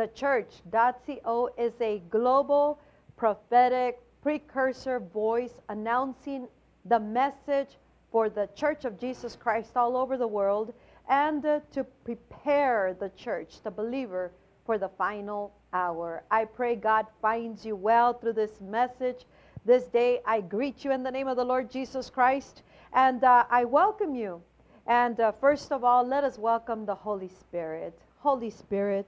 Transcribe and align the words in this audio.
thechurch.co 0.00 1.50
is 1.58 1.74
a 1.80 2.02
global 2.08 2.78
prophetic 3.16 4.00
precursor 4.22 4.98
voice 4.98 5.52
announcing 5.68 6.48
the 6.86 6.98
message 6.98 7.76
for 8.10 8.30
the 8.30 8.48
Church 8.54 8.86
of 8.86 8.98
Jesus 8.98 9.36
Christ 9.36 9.76
all 9.76 9.98
over 9.98 10.16
the 10.16 10.26
world 10.26 10.72
and 11.10 11.44
uh, 11.44 11.60
to 11.72 11.84
prepare 12.04 12.96
the 12.98 13.10
church, 13.10 13.62
the 13.62 13.70
believer, 13.70 14.32
for 14.64 14.78
the 14.78 14.88
final 14.88 15.52
hour. 15.74 16.22
I 16.30 16.46
pray 16.46 16.76
God 16.76 17.06
finds 17.20 17.66
you 17.66 17.76
well 17.76 18.14
through 18.14 18.34
this 18.34 18.60
message. 18.60 19.26
This 19.66 19.84
day, 19.84 20.20
I 20.24 20.40
greet 20.40 20.82
you 20.82 20.92
in 20.92 21.02
the 21.02 21.10
name 21.10 21.28
of 21.28 21.36
the 21.36 21.44
Lord 21.44 21.70
Jesus 21.70 22.08
Christ 22.08 22.62
and 22.94 23.22
uh, 23.22 23.44
I 23.50 23.64
welcome 23.64 24.14
you. 24.14 24.42
And 24.86 25.20
uh, 25.20 25.32
first 25.32 25.72
of 25.72 25.84
all, 25.84 26.06
let 26.06 26.24
us 26.24 26.38
welcome 26.38 26.86
the 26.86 26.94
Holy 26.94 27.28
Spirit. 27.28 27.98
Holy 28.18 28.50
Spirit, 28.50 29.06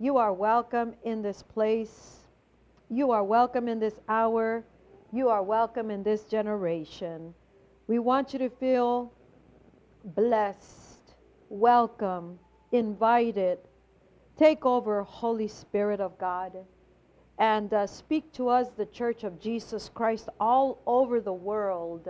you 0.00 0.16
are 0.16 0.32
welcome 0.32 0.94
in 1.02 1.22
this 1.22 1.42
place. 1.42 2.18
You 2.88 3.10
are 3.10 3.24
welcome 3.24 3.66
in 3.66 3.80
this 3.80 3.98
hour. 4.08 4.64
You 5.12 5.28
are 5.28 5.42
welcome 5.42 5.90
in 5.90 6.04
this 6.04 6.22
generation. 6.22 7.34
We 7.88 7.98
want 7.98 8.32
you 8.32 8.38
to 8.38 8.48
feel 8.48 9.12
blessed, 10.04 11.14
welcome, 11.48 12.38
invited. 12.70 13.58
Take 14.38 14.64
over, 14.64 15.02
Holy 15.02 15.48
Spirit 15.48 16.00
of 16.00 16.16
God, 16.16 16.52
and 17.40 17.72
uh, 17.74 17.84
speak 17.88 18.32
to 18.34 18.48
us, 18.48 18.68
the 18.76 18.86
Church 18.86 19.24
of 19.24 19.40
Jesus 19.40 19.90
Christ, 19.92 20.28
all 20.38 20.80
over 20.86 21.20
the 21.20 21.32
world. 21.32 22.08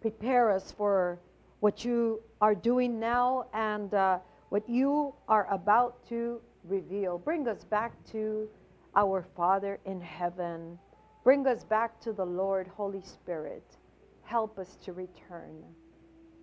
Prepare 0.00 0.52
us 0.52 0.70
for 0.70 1.18
what 1.58 1.84
you 1.84 2.22
are 2.40 2.54
doing 2.54 3.00
now 3.00 3.46
and 3.52 3.92
uh, 3.94 4.18
what 4.50 4.68
you 4.68 5.12
are 5.28 5.52
about 5.52 6.06
to 6.08 6.40
reveal. 6.68 7.18
Bring 7.18 7.48
us 7.48 7.64
back 7.64 7.92
to 8.12 8.48
our 8.94 9.24
Father 9.36 9.78
in 9.84 10.00
heaven. 10.00 10.78
Bring 11.24 11.46
us 11.46 11.64
back 11.64 12.00
to 12.00 12.12
the 12.12 12.24
Lord, 12.24 12.66
Holy 12.66 13.02
Spirit 13.02 13.64
help 14.26 14.58
us 14.58 14.76
to 14.84 14.92
return. 14.92 15.62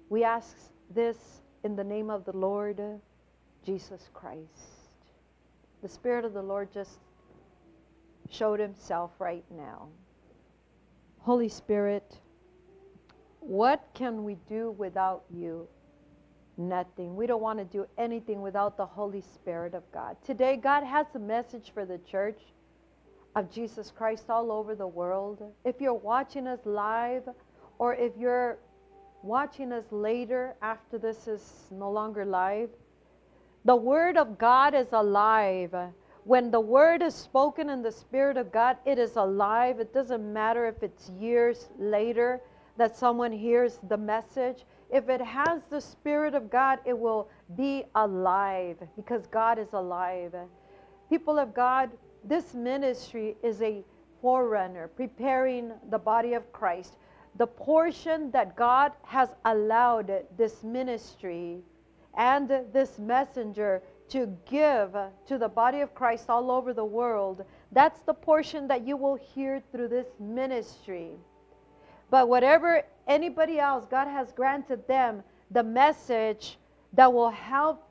We 0.10 0.24
ask 0.24 0.56
this 0.94 1.18
in 1.64 1.76
the 1.76 1.84
name 1.84 2.10
of 2.10 2.26
the 2.26 2.36
Lord 2.36 2.82
Jesus 3.66 4.10
Christ. 4.14 4.90
The 5.82 5.90
Spirit 5.90 6.26
of 6.26 6.34
the 6.34 6.42
Lord 6.42 6.72
just 6.72 7.00
showed 8.30 8.60
himself 8.60 9.12
right 9.20 9.44
now. 9.52 9.90
Holy 11.20 11.50
Spirit, 11.50 12.20
what 13.40 13.86
can 13.94 14.24
we 14.24 14.38
do 14.48 14.72
without 14.72 15.24
you? 15.30 15.68
Nothing. 16.58 17.16
We 17.16 17.26
don't 17.26 17.42
want 17.42 17.60
to 17.60 17.66
do 17.66 17.88
anything 17.98 18.42
without 18.42 18.78
the 18.78 18.86
Holy 18.86 19.22
Spirit 19.22 19.74
of 19.74 19.84
God. 19.92 20.18
Today, 20.24 20.56
God 20.56 20.84
has 20.84 21.08
a 21.16 21.20
message 21.20 21.72
for 21.74 21.86
the 21.86 21.98
church 22.00 22.40
of 23.36 23.52
Jesus 23.52 23.92
Christ 23.96 24.30
all 24.30 24.52
over 24.52 24.76
the 24.76 24.88
world. 24.88 25.42
If 25.66 25.82
you're 25.82 25.94
watching 25.94 26.46
us 26.46 26.60
live, 26.66 27.24
or 27.80 27.96
if 27.96 28.14
you're 28.18 28.60
watching 29.24 29.72
us 29.72 29.86
later 29.90 30.54
after 30.62 31.00
this 31.00 31.28
is 31.28 31.68
no 31.72 31.90
longer 31.90 32.24
live, 32.24 32.70
the 33.66 33.76
Word 33.76 34.18
of 34.18 34.38
God 34.38 34.76
is 34.76 34.92
alive. 34.92 35.74
When 36.26 36.52
the 36.52 36.60
Word 36.60 37.02
is 37.02 37.16
spoken 37.16 37.70
in 37.70 37.82
the 37.82 37.92
Spirit 37.92 38.38
of 38.38 38.52
God, 38.52 38.78
it 38.86 39.00
is 39.00 39.16
alive. 39.16 39.80
It 39.80 39.94
doesn't 39.94 40.32
matter 40.32 40.68
if 40.68 40.84
it's 40.84 41.10
years 41.10 41.70
later 41.80 42.42
that 42.78 42.96
someone 42.96 43.32
hears 43.32 43.80
the 43.90 43.98
message. 43.98 44.66
If 44.94 45.10
it 45.10 45.22
has 45.22 45.62
the 45.70 45.82
Spirit 45.82 46.36
of 46.36 46.50
God, 46.50 46.80
it 46.86 46.98
will 46.98 47.28
be 47.58 47.86
alive 47.96 48.78
because 48.96 49.26
God 49.28 49.58
is 49.58 49.74
alive. 49.74 50.36
People 51.10 51.40
of 51.40 51.54
God, 51.54 51.90
this 52.24 52.54
ministry 52.54 53.36
is 53.44 53.62
a 53.62 53.84
forerunner, 54.22 54.88
preparing 54.88 55.72
the 55.90 55.98
body 55.98 56.34
of 56.34 56.52
Christ 56.54 56.94
the 57.36 57.48
portion 57.48 58.32
that 58.32 58.56
God 58.56 58.92
has 59.04 59.30
allowed 59.46 60.12
this 60.38 60.64
ministry 60.64 61.62
and 62.16 62.50
this 62.72 63.00
messenger 63.00 63.82
to 64.10 64.28
give 64.50 64.96
to 65.26 65.38
the 65.38 65.48
body 65.48 65.82
of 65.82 65.96
Christ 65.96 66.30
all 66.30 66.52
over 66.52 66.74
the 66.74 66.86
world, 66.86 67.44
that's 67.72 68.02
the 68.02 68.14
portion 68.14 68.68
that 68.68 68.86
you 68.86 68.96
will 68.96 69.16
hear 69.16 69.64
through 69.72 69.88
this 69.88 70.08
ministry. 70.20 71.14
But 72.14 72.30
whatever 72.30 72.84
anybody 73.08 73.58
else, 73.58 73.88
God 73.90 74.08
has 74.08 74.32
granted 74.34 74.88
them 74.88 75.24
the 75.50 75.64
message 75.64 76.60
that 76.94 77.12
will 77.12 77.32
help 77.32 77.90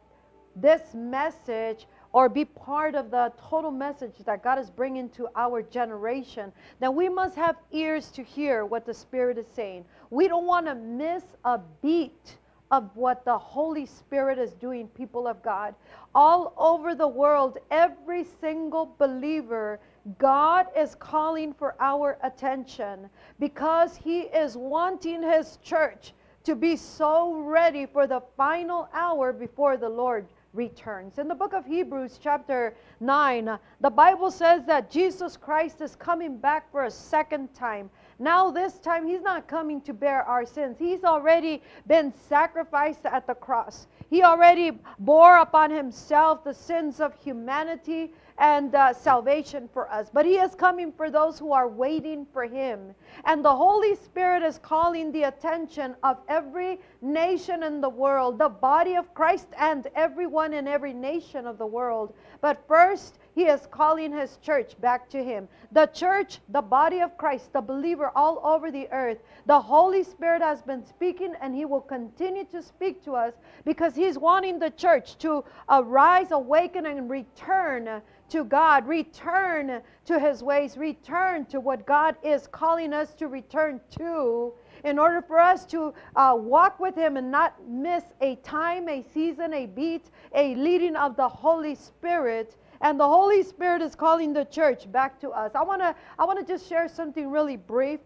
this 0.54 0.94
message 0.94 1.88
or 2.12 2.28
be 2.28 2.44
part 2.44 2.94
of 2.94 3.10
the 3.10 3.32
total 3.36 3.72
message 3.72 4.12
that 4.24 4.44
God 4.44 4.60
is 4.60 4.70
bringing 4.70 5.08
to 5.18 5.26
our 5.34 5.60
generation, 5.60 6.52
then 6.78 6.94
we 6.94 7.08
must 7.08 7.34
have 7.34 7.56
ears 7.72 8.12
to 8.12 8.22
hear 8.22 8.64
what 8.64 8.86
the 8.86 8.94
Spirit 8.94 9.38
is 9.38 9.46
saying. 9.56 9.84
We 10.10 10.28
don't 10.28 10.46
want 10.46 10.66
to 10.66 10.76
miss 10.76 11.24
a 11.44 11.58
beat 11.82 12.36
of 12.70 12.94
what 12.94 13.24
the 13.24 13.36
Holy 13.36 13.86
Spirit 13.86 14.38
is 14.38 14.52
doing, 14.52 14.86
people 14.86 15.26
of 15.26 15.42
God. 15.42 15.74
All 16.14 16.54
over 16.56 16.94
the 16.94 17.08
world, 17.08 17.58
every 17.72 18.24
single 18.40 18.94
believer, 19.00 19.80
God 20.18 20.66
is 20.76 20.94
calling 20.96 21.52
for 21.52 21.74
our 21.80 22.18
attention 22.22 23.08
because 23.38 23.96
He 23.96 24.22
is 24.22 24.56
wanting 24.56 25.22
His 25.22 25.58
church 25.62 26.12
to 26.44 26.56
be 26.56 26.76
so 26.76 27.34
ready 27.34 27.86
for 27.86 28.06
the 28.06 28.22
final 28.36 28.88
hour 28.92 29.32
before 29.32 29.76
the 29.76 29.88
Lord 29.88 30.26
returns. 30.52 31.18
In 31.18 31.28
the 31.28 31.34
book 31.34 31.54
of 31.54 31.64
Hebrews, 31.64 32.18
chapter 32.20 32.74
9, 33.00 33.58
the 33.80 33.90
Bible 33.90 34.30
says 34.30 34.64
that 34.66 34.90
Jesus 34.90 35.36
Christ 35.36 35.80
is 35.80 35.96
coming 35.96 36.36
back 36.36 36.70
for 36.70 36.84
a 36.84 36.90
second 36.90 37.54
time. 37.54 37.88
Now, 38.22 38.52
this 38.52 38.78
time, 38.78 39.04
He's 39.04 39.20
not 39.20 39.48
coming 39.48 39.80
to 39.80 39.92
bear 39.92 40.22
our 40.22 40.46
sins. 40.46 40.76
He's 40.78 41.02
already 41.02 41.60
been 41.88 42.12
sacrificed 42.28 43.04
at 43.04 43.26
the 43.26 43.34
cross. 43.34 43.88
He 44.10 44.22
already 44.22 44.78
bore 45.00 45.38
upon 45.38 45.72
Himself 45.72 46.44
the 46.44 46.54
sins 46.54 47.00
of 47.00 47.16
humanity 47.16 48.12
and 48.38 48.72
uh, 48.76 48.92
salvation 48.92 49.68
for 49.72 49.90
us. 49.90 50.08
But 50.12 50.24
He 50.24 50.36
is 50.36 50.54
coming 50.54 50.92
for 50.92 51.10
those 51.10 51.36
who 51.36 51.52
are 51.52 51.66
waiting 51.66 52.24
for 52.32 52.44
Him. 52.44 52.94
And 53.24 53.44
the 53.44 53.56
Holy 53.56 53.96
Spirit 53.96 54.44
is 54.44 54.56
calling 54.56 55.10
the 55.10 55.24
attention 55.24 55.96
of 56.04 56.18
every 56.28 56.78
nation 57.00 57.64
in 57.64 57.80
the 57.80 57.88
world, 57.88 58.38
the 58.38 58.48
body 58.48 58.94
of 58.94 59.12
Christ, 59.14 59.48
and 59.58 59.88
everyone 59.96 60.52
in 60.52 60.68
every 60.68 60.92
nation 60.92 61.44
of 61.44 61.58
the 61.58 61.66
world. 61.66 62.14
But 62.40 62.62
first, 62.68 63.18
he 63.34 63.44
is 63.44 63.66
calling 63.70 64.12
his 64.12 64.36
church 64.38 64.78
back 64.80 65.08
to 65.10 65.22
him. 65.22 65.48
The 65.72 65.86
church, 65.86 66.40
the 66.50 66.60
body 66.60 67.00
of 67.00 67.16
Christ, 67.16 67.52
the 67.52 67.60
believer 67.60 68.10
all 68.14 68.40
over 68.44 68.70
the 68.70 68.88
earth. 68.92 69.18
The 69.46 69.60
Holy 69.60 70.02
Spirit 70.02 70.42
has 70.42 70.62
been 70.62 70.84
speaking 70.84 71.34
and 71.40 71.54
he 71.54 71.64
will 71.64 71.80
continue 71.80 72.44
to 72.46 72.62
speak 72.62 73.02
to 73.04 73.12
us 73.12 73.32
because 73.64 73.94
he's 73.94 74.18
wanting 74.18 74.58
the 74.58 74.70
church 74.70 75.16
to 75.18 75.44
arise, 75.68 76.30
awaken, 76.30 76.86
and 76.86 77.08
return 77.08 78.02
to 78.28 78.44
God, 78.44 78.86
return 78.86 79.80
to 80.06 80.18
his 80.18 80.42
ways, 80.42 80.76
return 80.76 81.46
to 81.46 81.60
what 81.60 81.86
God 81.86 82.16
is 82.22 82.46
calling 82.46 82.92
us 82.92 83.14
to 83.14 83.28
return 83.28 83.80
to 83.98 84.52
in 84.84 84.98
order 84.98 85.22
for 85.22 85.38
us 85.38 85.64
to 85.66 85.94
uh, 86.16 86.34
walk 86.36 86.80
with 86.80 86.94
him 86.94 87.16
and 87.16 87.30
not 87.30 87.54
miss 87.68 88.04
a 88.20 88.36
time, 88.36 88.88
a 88.88 89.04
season, 89.14 89.54
a 89.54 89.66
beat, 89.66 90.10
a 90.34 90.54
leading 90.54 90.96
of 90.96 91.16
the 91.16 91.28
Holy 91.28 91.74
Spirit. 91.74 92.56
And 92.82 92.98
the 92.98 93.06
Holy 93.06 93.42
Spirit 93.44 93.80
is 93.80 93.94
calling 93.94 94.32
the 94.32 94.44
church 94.44 94.90
back 94.90 95.20
to 95.20 95.30
us. 95.30 95.52
I 95.54 95.62
want 95.62 95.80
to 95.80 95.94
I 96.18 96.24
want 96.24 96.38
to 96.40 96.44
just 96.44 96.68
share 96.68 96.88
something 96.88 97.30
really 97.30 97.56
brief, 97.56 98.00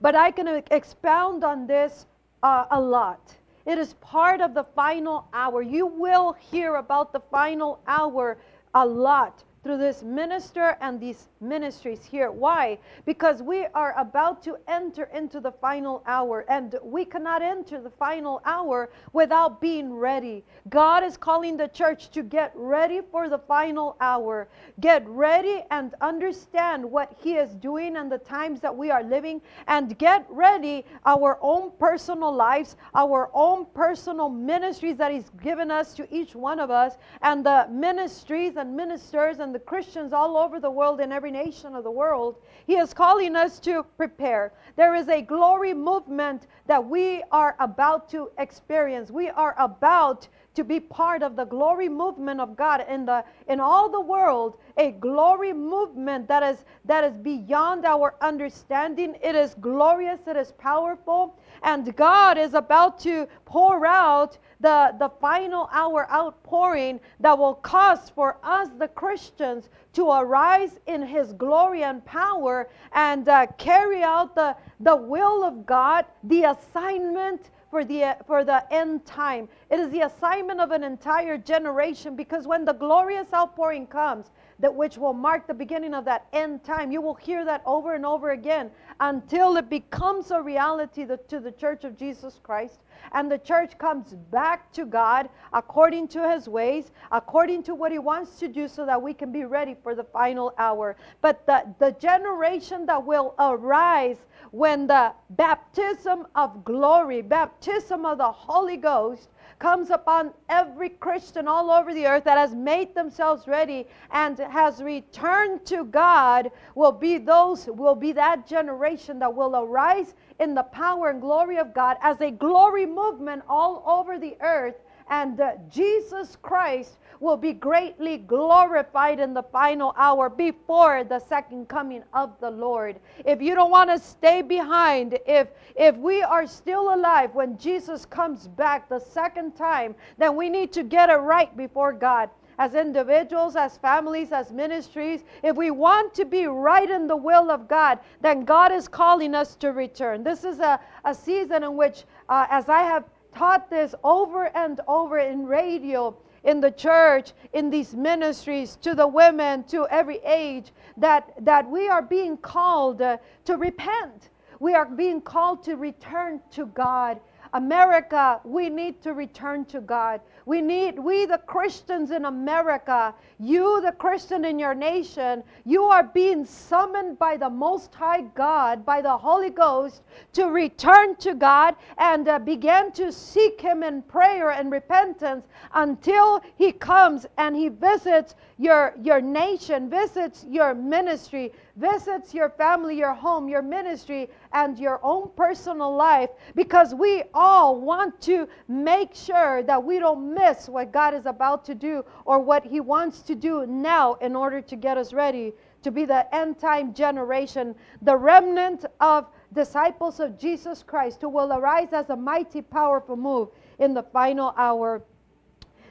but 0.00 0.14
I 0.14 0.32
can 0.32 0.62
expound 0.70 1.44
on 1.44 1.66
this 1.66 2.06
uh, 2.42 2.66
a 2.72 2.80
lot. 2.80 3.32
It 3.64 3.78
is 3.78 3.94
part 3.94 4.40
of 4.40 4.52
the 4.52 4.64
final 4.74 5.28
hour. 5.32 5.62
You 5.62 5.86
will 5.86 6.32
hear 6.32 6.74
about 6.76 7.12
the 7.12 7.20
final 7.30 7.80
hour 7.86 8.36
a 8.74 8.84
lot 8.84 9.44
through 9.64 9.78
this 9.78 10.02
minister 10.02 10.76
and 10.82 11.00
these 11.00 11.28
ministries 11.40 12.04
here. 12.04 12.30
Why? 12.30 12.78
Because 13.06 13.42
we 13.42 13.64
are 13.74 13.98
about 13.98 14.42
to 14.44 14.58
enter 14.68 15.04
into 15.04 15.40
the 15.40 15.52
final 15.52 16.04
hour, 16.06 16.44
and 16.50 16.76
we 16.82 17.06
cannot 17.06 17.40
enter 17.40 17.80
the 17.80 17.90
final 17.90 18.42
hour 18.44 18.90
without 19.14 19.62
being 19.62 19.94
ready. 19.94 20.44
God 20.68 21.02
is 21.02 21.16
calling 21.16 21.56
the 21.56 21.68
church 21.68 22.10
to 22.10 22.22
get 22.22 22.52
ready 22.54 23.00
for 23.10 23.30
the 23.30 23.38
final 23.38 23.96
hour. 24.00 24.48
Get 24.80 25.08
ready 25.08 25.64
and 25.70 25.94
understand 26.02 26.84
what 26.84 27.16
He 27.18 27.36
is 27.36 27.54
doing 27.54 27.96
and 27.96 28.12
the 28.12 28.18
times 28.18 28.60
that 28.60 28.76
we 28.76 28.90
are 28.90 29.02
living, 29.02 29.40
and 29.66 29.96
get 29.98 30.26
ready 30.28 30.84
our 31.06 31.38
own 31.40 31.72
personal 31.78 32.32
lives, 32.32 32.76
our 32.94 33.30
own 33.32 33.64
personal 33.74 34.28
ministries 34.28 34.98
that 34.98 35.10
He's 35.10 35.30
given 35.42 35.70
us 35.70 35.94
to 35.94 36.06
each 36.14 36.34
one 36.34 36.60
of 36.60 36.70
us, 36.70 36.96
and 37.22 37.46
the 37.46 37.66
ministries 37.70 38.56
and 38.56 38.76
ministers 38.76 39.38
and 39.38 39.53
the 39.54 39.60
Christians 39.60 40.12
all 40.12 40.36
over 40.36 40.58
the 40.58 40.70
world 40.70 41.00
in 41.00 41.12
every 41.12 41.30
nation 41.30 41.74
of 41.74 41.84
the 41.84 41.90
world. 41.90 42.36
He 42.66 42.74
is 42.74 42.92
calling 42.92 43.36
us 43.36 43.60
to 43.60 43.84
prepare. 43.96 44.52
There 44.76 44.96
is 44.96 45.08
a 45.08 45.22
glory 45.22 45.72
movement 45.72 46.48
that 46.66 46.84
we 46.84 47.22
are 47.30 47.54
about 47.60 48.10
to 48.10 48.32
experience. 48.38 49.12
We 49.12 49.30
are 49.30 49.54
about 49.58 50.26
to 50.54 50.64
be 50.64 50.80
part 50.80 51.22
of 51.22 51.36
the 51.36 51.44
glory 51.44 51.88
movement 51.88 52.40
of 52.40 52.56
God 52.56 52.84
in 52.88 53.04
the 53.04 53.24
in 53.48 53.60
all 53.60 53.90
the 53.90 54.00
world, 54.00 54.56
a 54.76 54.92
glory 54.92 55.52
movement 55.52 56.28
that 56.28 56.42
is 56.42 56.64
that 56.84 57.04
is 57.04 57.16
beyond 57.18 57.84
our 57.84 58.14
understanding. 58.20 59.16
It 59.22 59.34
is 59.34 59.54
glorious, 59.54 60.20
it 60.26 60.36
is 60.36 60.52
powerful, 60.52 61.36
and 61.62 61.94
God 61.96 62.38
is 62.38 62.54
about 62.54 62.98
to 63.00 63.26
pour 63.44 63.84
out 63.86 64.38
the, 64.60 64.94
the 64.98 65.10
final 65.20 65.68
hour 65.72 66.10
outpouring 66.10 66.98
that 67.20 67.36
will 67.36 67.54
cause 67.54 68.10
for 68.10 68.38
us, 68.42 68.68
the 68.78 68.88
Christians, 68.88 69.68
to 69.92 70.10
arise 70.10 70.80
in 70.86 71.02
His 71.02 71.32
glory 71.34 71.82
and 71.82 72.04
power 72.04 72.68
and 72.92 73.28
uh, 73.28 73.46
carry 73.58 74.02
out 74.02 74.34
the, 74.34 74.56
the 74.80 74.96
will 74.96 75.44
of 75.44 75.66
God, 75.66 76.06
the 76.24 76.44
assignment 76.44 77.50
for 77.74 77.84
the, 77.84 78.04
uh, 78.04 78.14
for 78.24 78.44
the 78.44 78.72
end 78.72 79.04
time. 79.04 79.48
It 79.68 79.80
is 79.80 79.90
the 79.90 80.02
assignment 80.02 80.60
of 80.60 80.70
an 80.70 80.84
entire 80.84 81.36
generation 81.36 82.14
because 82.14 82.46
when 82.46 82.64
the 82.64 82.72
glorious 82.72 83.26
outpouring 83.34 83.88
comes, 83.88 84.30
that 84.60 84.72
which 84.72 84.96
will 84.96 85.12
mark 85.12 85.48
the 85.48 85.54
beginning 85.54 85.92
of 85.92 86.04
that 86.04 86.28
end 86.32 86.62
time, 86.62 86.92
you 86.92 87.00
will 87.00 87.14
hear 87.16 87.44
that 87.44 87.62
over 87.66 87.96
and 87.96 88.06
over 88.06 88.30
again 88.30 88.70
until 89.00 89.56
it 89.56 89.68
becomes 89.68 90.30
a 90.30 90.40
reality 90.40 91.06
to 91.28 91.40
the 91.40 91.52
church 91.52 91.84
of 91.84 91.96
Jesus 91.98 92.40
Christ 92.42 92.80
and 93.12 93.30
the 93.30 93.38
church 93.38 93.76
comes 93.78 94.14
back 94.30 94.72
to 94.72 94.84
God 94.84 95.28
according 95.52 96.08
to 96.08 96.28
his 96.28 96.48
ways, 96.48 96.90
according 97.12 97.62
to 97.64 97.74
what 97.74 97.92
he 97.92 97.98
wants 97.98 98.38
to 98.40 98.48
do, 98.48 98.68
so 98.68 98.86
that 98.86 99.00
we 99.00 99.14
can 99.14 99.32
be 99.32 99.44
ready 99.44 99.76
for 99.82 99.94
the 99.94 100.04
final 100.04 100.54
hour. 100.58 100.96
But 101.20 101.46
the, 101.46 101.74
the 101.78 101.92
generation 101.92 102.86
that 102.86 103.04
will 103.04 103.34
arise 103.38 104.18
when 104.50 104.86
the 104.86 105.12
baptism 105.30 106.26
of 106.34 106.64
glory, 106.64 107.22
baptism 107.22 108.04
of 108.04 108.18
the 108.18 108.32
Holy 108.32 108.76
Ghost, 108.76 109.28
comes 109.58 109.90
upon 109.90 110.32
every 110.48 110.88
Christian 110.88 111.48
all 111.48 111.70
over 111.70 111.94
the 111.94 112.06
earth 112.06 112.24
that 112.24 112.38
has 112.38 112.54
made 112.54 112.94
themselves 112.94 113.46
ready 113.46 113.86
and 114.10 114.38
has 114.38 114.82
returned 114.82 115.64
to 115.66 115.84
God 115.84 116.50
will 116.74 116.92
be 116.92 117.18
those 117.18 117.66
will 117.66 117.94
be 117.94 118.12
that 118.12 118.46
generation 118.46 119.18
that 119.18 119.34
will 119.34 119.56
arise 119.56 120.14
in 120.40 120.54
the 120.54 120.62
power 120.64 121.10
and 121.10 121.20
glory 121.20 121.58
of 121.58 121.74
God 121.74 121.96
as 122.02 122.20
a 122.20 122.30
glory 122.30 122.86
movement 122.86 123.42
all 123.48 123.82
over 123.86 124.18
the 124.18 124.36
earth 124.40 124.76
and 125.08 125.40
uh, 125.40 125.52
Jesus 125.70 126.36
Christ 126.42 126.98
will 127.20 127.36
be 127.36 127.52
greatly 127.52 128.18
glorified 128.18 129.20
in 129.20 129.34
the 129.34 129.42
final 129.42 129.94
hour 129.96 130.28
before 130.28 131.04
the 131.04 131.18
second 131.18 131.68
coming 131.68 132.02
of 132.12 132.38
the 132.40 132.50
Lord. 132.50 132.98
If 133.24 133.40
you 133.40 133.54
don't 133.54 133.70
want 133.70 133.90
to 133.90 133.98
stay 133.98 134.42
behind, 134.42 135.18
if 135.26 135.48
if 135.76 135.96
we 135.96 136.22
are 136.22 136.46
still 136.46 136.94
alive 136.94 137.34
when 137.34 137.58
Jesus 137.58 138.04
comes 138.04 138.48
back 138.48 138.88
the 138.88 139.00
second 139.00 139.56
time, 139.56 139.94
then 140.18 140.36
we 140.36 140.48
need 140.48 140.72
to 140.72 140.82
get 140.82 141.10
it 141.10 141.14
right 141.14 141.54
before 141.56 141.92
God 141.92 142.30
as 142.58 142.74
individuals, 142.74 143.56
as 143.56 143.78
families, 143.78 144.32
as 144.32 144.52
ministries, 144.52 145.24
if 145.42 145.56
we 145.56 145.70
want 145.70 146.14
to 146.14 146.24
be 146.24 146.46
right 146.46 146.88
in 146.88 147.06
the 147.06 147.16
will 147.16 147.50
of 147.50 147.68
God, 147.68 147.98
then 148.20 148.44
God 148.44 148.72
is 148.72 148.86
calling 148.88 149.34
us 149.34 149.56
to 149.56 149.72
return. 149.72 150.22
This 150.22 150.44
is 150.44 150.60
a, 150.60 150.78
a 151.04 151.14
season 151.14 151.64
in 151.64 151.76
which, 151.76 152.04
uh, 152.28 152.46
as 152.50 152.68
I 152.68 152.82
have 152.82 153.04
taught 153.34 153.68
this 153.70 153.94
over 154.04 154.54
and 154.56 154.80
over 154.86 155.18
in 155.18 155.46
radio, 155.46 156.16
in 156.44 156.60
the 156.60 156.70
church, 156.70 157.32
in 157.52 157.70
these 157.70 157.94
ministries, 157.94 158.76
to 158.76 158.94
the 158.94 159.06
women, 159.06 159.64
to 159.64 159.86
every 159.88 160.18
age, 160.24 160.72
that, 160.96 161.32
that 161.44 161.68
we 161.68 161.88
are 161.88 162.02
being 162.02 162.36
called 162.36 163.02
uh, 163.02 163.16
to 163.44 163.56
repent. 163.56 164.30
We 164.60 164.74
are 164.74 164.86
being 164.86 165.20
called 165.20 165.62
to 165.64 165.74
return 165.76 166.40
to 166.52 166.66
God. 166.66 167.20
America, 167.54 168.40
we 168.44 168.68
need 168.68 169.00
to 169.00 169.14
return 169.14 169.64
to 169.66 169.80
God. 169.80 170.20
We 170.44 170.60
need, 170.60 170.98
we 170.98 171.24
the 171.24 171.38
Christians 171.38 172.10
in 172.10 172.24
America, 172.24 173.14
you 173.38 173.80
the 173.80 173.92
Christian 173.92 174.44
in 174.44 174.58
your 174.58 174.74
nation, 174.74 175.42
you 175.64 175.84
are 175.84 176.02
being 176.02 176.44
summoned 176.44 177.16
by 177.18 177.36
the 177.36 177.48
Most 177.48 177.94
High 177.94 178.22
God, 178.34 178.84
by 178.84 179.00
the 179.00 179.16
Holy 179.16 179.50
Ghost, 179.50 180.02
to 180.32 180.46
return 180.46 181.14
to 181.16 181.34
God 181.34 181.76
and 181.96 182.26
uh, 182.26 182.40
begin 182.40 182.90
to 182.92 183.12
seek 183.12 183.60
Him 183.60 183.84
in 183.84 184.02
prayer 184.02 184.50
and 184.50 184.72
repentance 184.72 185.46
until 185.74 186.42
He 186.56 186.72
comes 186.72 187.24
and 187.38 187.54
He 187.54 187.68
visits 187.68 188.34
your, 188.58 188.94
your 189.00 189.20
nation, 189.20 189.88
visits 189.88 190.44
your 190.48 190.74
ministry, 190.74 191.52
visits 191.76 192.32
your 192.32 192.50
family, 192.50 192.96
your 192.96 193.14
home, 193.14 193.48
your 193.48 193.62
ministry, 193.62 194.28
and 194.52 194.78
your 194.78 195.00
own 195.02 195.30
personal 195.36 195.94
life 195.94 196.30
because 196.54 196.94
we 196.94 197.24
all 197.34 197.80
want 197.80 198.20
to 198.22 198.48
make 198.68 199.14
sure 199.14 199.62
that 199.64 199.82
we 199.82 199.98
don't 199.98 200.34
miss 200.34 200.68
what 200.68 200.92
God 200.92 201.14
is 201.14 201.26
about 201.26 201.64
to 201.64 201.74
do 201.74 202.04
or 202.24 202.38
what 202.38 202.64
He 202.64 202.80
wants 202.80 203.22
to 203.22 203.34
do 203.34 203.66
now 203.66 204.14
in 204.14 204.36
order 204.36 204.60
to 204.60 204.76
get 204.76 204.96
us 204.96 205.12
ready 205.12 205.52
to 205.82 205.90
be 205.90 206.04
the 206.04 206.34
end 206.34 206.58
time 206.58 206.94
generation, 206.94 207.74
the 208.02 208.16
remnant 208.16 208.86
of 209.00 209.26
disciples 209.52 210.18
of 210.18 210.38
Jesus 210.38 210.82
Christ 210.82 211.20
who 211.20 211.28
will 211.28 211.52
arise 211.52 211.92
as 211.92 212.10
a 212.10 212.16
mighty, 212.16 212.62
powerful 212.62 213.16
move 213.16 213.48
in 213.78 213.94
the 213.94 214.02
final 214.02 214.54
hour. 214.56 215.02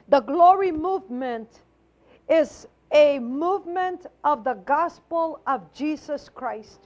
The 0.08 0.20
glory 0.20 0.72
movement 0.72 1.62
is 2.28 2.66
a 2.94 3.18
movement 3.18 4.06
of 4.22 4.44
the 4.44 4.54
gospel 4.54 5.40
of 5.48 5.72
Jesus 5.74 6.28
Christ. 6.28 6.78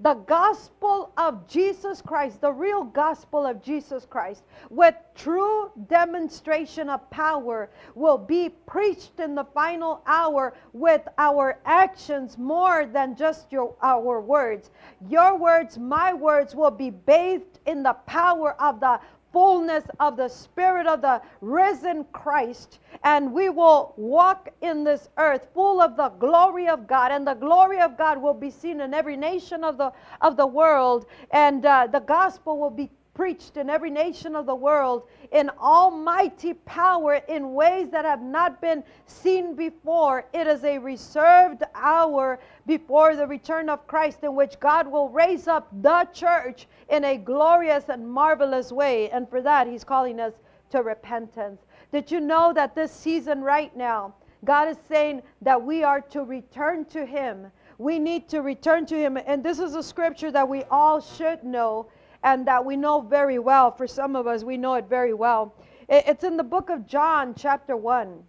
The 0.00 0.14
gospel 0.14 1.12
of 1.16 1.48
Jesus 1.48 2.00
Christ, 2.00 2.40
the 2.40 2.52
real 2.52 2.84
gospel 2.84 3.46
of 3.46 3.60
Jesus 3.62 4.06
Christ, 4.06 4.44
with 4.70 4.94
true 5.16 5.72
demonstration 5.88 6.88
of 6.88 7.08
power, 7.10 7.70
will 7.96 8.18
be 8.18 8.50
preached 8.50 9.18
in 9.18 9.34
the 9.34 9.46
final 9.46 10.02
hour 10.06 10.54
with 10.72 11.02
our 11.16 11.58
actions 11.64 12.38
more 12.38 12.86
than 12.86 13.16
just 13.16 13.50
your, 13.50 13.74
our 13.82 14.20
words. 14.20 14.70
Your 15.08 15.36
words, 15.36 15.78
my 15.78 16.12
words, 16.14 16.54
will 16.54 16.70
be 16.70 16.90
bathed 16.90 17.58
in 17.66 17.82
the 17.82 17.94
power 18.06 18.60
of 18.60 18.78
the 18.78 19.00
fullness 19.32 19.84
of 20.00 20.16
the 20.16 20.28
Spirit 20.28 20.86
of 20.86 21.02
the 21.02 21.20
risen 21.40 22.04
Christ, 22.12 22.78
and 23.04 23.32
we 23.32 23.48
will 23.48 23.94
walk 23.96 24.50
in 24.62 24.84
this 24.84 25.08
earth 25.18 25.48
full 25.54 25.80
of 25.80 25.96
the 25.96 26.08
glory 26.10 26.68
of 26.68 26.86
God, 26.86 27.12
and 27.12 27.26
the 27.26 27.34
glory 27.34 27.80
of 27.80 27.96
God 27.96 28.20
will 28.20 28.34
be 28.34 28.50
seen 28.50 28.80
in 28.80 28.94
every 28.94 29.16
nation 29.16 29.64
of 29.64 29.78
the 29.78 29.92
of 30.20 30.36
the 30.36 30.46
world, 30.46 31.06
and 31.30 31.64
uh, 31.64 31.86
the 31.86 32.00
gospel 32.00 32.58
will 32.58 32.70
be 32.70 32.90
preached 33.18 33.56
in 33.56 33.68
every 33.68 33.90
nation 33.90 34.36
of 34.36 34.46
the 34.46 34.54
world 34.54 35.02
in 35.32 35.50
almighty 35.58 36.54
power 36.54 37.14
in 37.26 37.52
ways 37.52 37.90
that 37.90 38.04
have 38.04 38.22
not 38.22 38.60
been 38.60 38.84
seen 39.06 39.56
before. 39.56 40.24
It 40.32 40.46
is 40.46 40.62
a 40.62 40.78
reserved 40.78 41.64
hour 41.74 42.38
before 42.64 43.16
the 43.16 43.26
return 43.26 43.68
of 43.68 43.88
Christ 43.88 44.22
in 44.22 44.36
which 44.36 44.60
God 44.60 44.86
will 44.86 45.08
raise 45.08 45.48
up 45.48 45.66
the 45.82 46.06
church 46.12 46.68
in 46.90 47.02
a 47.02 47.18
glorious 47.18 47.88
and 47.88 48.08
marvelous 48.08 48.70
way. 48.70 49.10
And 49.10 49.28
for 49.28 49.42
that, 49.42 49.66
He's 49.66 49.82
calling 49.82 50.20
us 50.20 50.34
to 50.70 50.84
repentance. 50.84 51.60
Did 51.90 52.12
you 52.12 52.20
know 52.20 52.52
that 52.52 52.76
this 52.76 52.92
season 52.92 53.42
right 53.42 53.76
now, 53.76 54.14
God 54.44 54.68
is 54.68 54.76
saying 54.88 55.22
that 55.42 55.60
we 55.60 55.82
are 55.82 56.00
to 56.02 56.22
return 56.22 56.84
to 56.84 57.04
Him? 57.04 57.48
We 57.78 57.98
need 57.98 58.28
to 58.28 58.42
return 58.42 58.86
to 58.86 58.96
Him. 58.96 59.18
And 59.26 59.42
this 59.42 59.58
is 59.58 59.74
a 59.74 59.82
scripture 59.82 60.30
that 60.30 60.48
we 60.48 60.62
all 60.70 61.00
should 61.00 61.42
know 61.42 61.88
and 62.22 62.46
that 62.46 62.64
we 62.64 62.76
know 62.76 63.00
very 63.00 63.38
well. 63.38 63.70
For 63.70 63.86
some 63.86 64.16
of 64.16 64.26
us, 64.26 64.44
we 64.44 64.56
know 64.56 64.74
it 64.74 64.88
very 64.88 65.14
well. 65.14 65.54
It's 65.88 66.24
in 66.24 66.36
the 66.36 66.44
book 66.44 66.70
of 66.70 66.86
John, 66.86 67.34
chapter 67.34 67.76
1. 67.76 68.22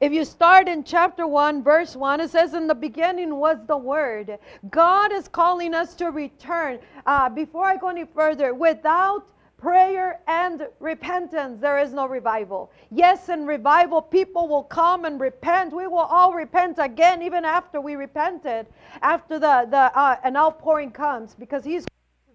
If 0.00 0.12
you 0.12 0.24
start 0.24 0.68
in 0.68 0.84
chapter 0.84 1.26
1, 1.26 1.62
verse 1.62 1.96
1, 1.96 2.20
it 2.20 2.30
says, 2.30 2.54
In 2.54 2.66
the 2.66 2.74
beginning 2.74 3.36
was 3.36 3.58
the 3.66 3.76
Word. 3.76 4.38
God 4.70 5.12
is 5.12 5.28
calling 5.28 5.74
us 5.74 5.94
to 5.96 6.10
return. 6.10 6.78
Uh, 7.04 7.28
before 7.28 7.66
I 7.66 7.76
go 7.76 7.88
any 7.88 8.04
further, 8.04 8.54
without 8.54 9.28
prayer 9.58 10.20
and 10.26 10.66
repentance, 10.80 11.60
there 11.60 11.78
is 11.78 11.92
no 11.92 12.06
revival. 12.06 12.72
Yes, 12.90 13.28
in 13.28 13.46
revival, 13.46 14.02
people 14.02 14.48
will 14.48 14.64
come 14.64 15.04
and 15.04 15.20
repent. 15.20 15.72
We 15.72 15.86
will 15.86 15.98
all 15.98 16.32
repent 16.32 16.78
again, 16.78 17.22
even 17.22 17.44
after 17.44 17.80
we 17.80 17.94
repented, 17.94 18.66
after 19.02 19.38
the, 19.38 19.66
the 19.70 19.98
uh, 19.98 20.16
an 20.24 20.36
outpouring 20.36 20.90
comes, 20.90 21.34
because 21.34 21.64
He's 21.64 21.86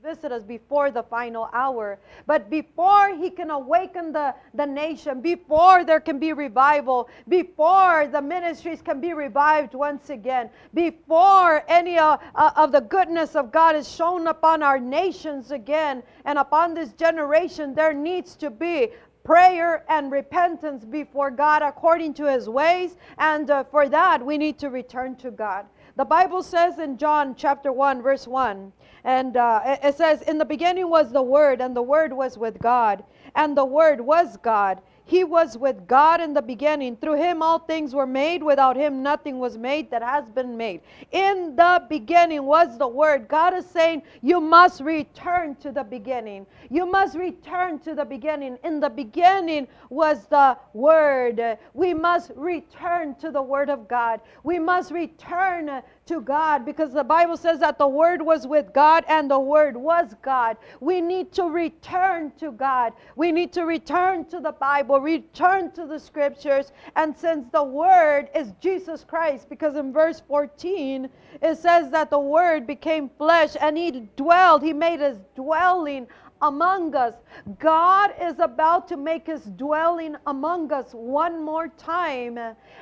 visit 0.07 0.31
us 0.31 0.43
before 0.43 0.89
the 0.89 1.03
final 1.03 1.49
hour. 1.51 1.99
But 2.25 2.49
before 2.49 3.13
he 3.13 3.29
can 3.29 3.49
awaken 3.51 4.13
the, 4.13 4.33
the 4.53 4.65
nation, 4.65 5.19
before 5.19 5.83
there 5.83 5.99
can 5.99 6.17
be 6.17 6.31
revival, 6.31 7.09
before 7.27 8.07
the 8.07 8.21
ministries 8.21 8.81
can 8.81 9.01
be 9.01 9.11
revived 9.13 9.73
once 9.73 10.09
again, 10.09 10.49
before 10.73 11.65
any 11.67 11.97
uh, 11.97 12.17
uh, 12.35 12.51
of 12.55 12.71
the 12.71 12.79
goodness 12.79 13.35
of 13.35 13.51
God 13.51 13.75
is 13.75 13.85
shown 13.85 14.27
upon 14.27 14.63
our 14.63 14.79
nations 14.79 15.51
again 15.51 16.01
and 16.23 16.39
upon 16.39 16.73
this 16.73 16.93
generation, 16.93 17.75
there 17.75 17.93
needs 17.93 18.37
to 18.37 18.49
be 18.49 18.91
prayer 19.27 19.83
and 19.89 20.09
repentance 20.09 20.85
before 20.85 21.29
God 21.29 21.61
according 21.61 22.13
to 22.13 22.31
his 22.31 22.47
ways. 22.47 22.95
And 23.17 23.51
uh, 23.51 23.65
for 23.65 23.89
that, 23.89 24.25
we 24.25 24.37
need 24.37 24.57
to 24.59 24.69
return 24.69 25.17
to 25.17 25.31
God. 25.31 25.65
The 25.97 26.05
Bible 26.05 26.43
says 26.43 26.77
in 26.77 26.99
John 26.99 27.33
chapter 27.33 27.71
1, 27.71 28.03
verse 28.03 28.27
1, 28.27 28.71
and 29.03 29.35
uh, 29.35 29.77
it 29.81 29.95
says, 29.95 30.21
In 30.21 30.37
the 30.37 30.45
beginning 30.45 30.91
was 30.91 31.11
the 31.11 31.23
Word, 31.23 31.59
and 31.59 31.75
the 31.75 31.81
Word 31.81 32.13
was 32.13 32.37
with 32.37 32.59
God, 32.59 33.03
and 33.33 33.57
the 33.57 33.65
Word 33.65 33.99
was 33.99 34.37
God. 34.37 34.79
He 35.07 35.23
was 35.23 35.57
with 35.57 35.87
God 35.87 36.21
in 36.21 36.33
the 36.33 36.41
beginning. 36.41 36.97
Through 36.97 37.15
him 37.15 37.41
all 37.41 37.59
things 37.59 37.95
were 37.95 38.05
made. 38.05 38.43
Without 38.43 38.75
him 38.75 39.01
nothing 39.01 39.39
was 39.39 39.57
made 39.57 39.89
that 39.91 40.03
has 40.03 40.29
been 40.29 40.57
made. 40.57 40.81
In 41.11 41.55
the 41.55 41.83
beginning 41.89 42.43
was 42.43 42.77
the 42.77 42.87
Word. 42.87 43.27
God 43.27 43.53
is 43.53 43.65
saying, 43.65 44.03
You 44.21 44.41
must 44.41 44.81
return 44.81 45.55
to 45.55 45.71
the 45.71 45.83
beginning. 45.83 46.45
You 46.69 46.85
must 46.85 47.15
return 47.15 47.79
to 47.79 47.95
the 47.95 48.05
beginning. 48.05 48.57
In 48.63 48.79
the 48.81 48.89
beginning 48.89 49.67
was 49.89 50.27
the 50.27 50.57
Word. 50.73 51.57
We 51.73 51.93
must 51.93 52.31
return 52.35 53.15
to 53.15 53.31
the 53.31 53.41
Word 53.41 53.69
of 53.69 53.87
God. 53.87 54.21
We 54.43 54.59
must 54.59 54.91
return 54.91 55.81
to 56.07 56.21
God 56.21 56.65
because 56.65 56.93
the 56.93 57.03
Bible 57.03 57.37
says 57.37 57.59
that 57.59 57.77
the 57.77 57.87
Word 57.87 58.21
was 58.21 58.45
with 58.47 58.73
God 58.73 59.05
and 59.07 59.29
the 59.31 59.39
Word 59.39 59.77
was 59.77 60.13
God. 60.21 60.57
We 60.79 61.01
need 61.01 61.31
to 61.33 61.43
return 61.43 62.31
to 62.39 62.51
God. 62.51 62.93
We 63.15 63.31
need 63.31 63.53
to 63.53 63.63
return 63.63 64.25
to 64.25 64.39
the 64.39 64.51
Bible, 64.51 64.96
return 64.99 65.71
to 65.71 65.85
the 65.85 65.99
Scriptures. 65.99 66.71
And 66.95 67.15
since 67.15 67.47
the 67.51 67.63
Word 67.63 68.29
is 68.35 68.53
Jesus 68.59 69.03
Christ, 69.03 69.49
because 69.49 69.75
in 69.75 69.93
verse 69.93 70.21
14 70.27 71.09
it 71.41 71.57
says 71.57 71.91
that 71.91 72.09
the 72.09 72.19
Word 72.19 72.67
became 72.67 73.09
flesh 73.17 73.55
and 73.59 73.77
He 73.77 74.09
dwelled, 74.15 74.63
He 74.63 74.73
made 74.73 74.99
His 74.99 75.17
dwelling 75.35 76.07
among 76.41 76.95
us. 76.95 77.13
God 77.59 78.13
is 78.21 78.39
about 78.39 78.87
to 78.89 78.97
make 78.97 79.27
his 79.27 79.43
dwelling 79.43 80.15
among 80.27 80.71
us 80.71 80.91
one 80.91 81.43
more 81.43 81.67
time. 81.69 82.39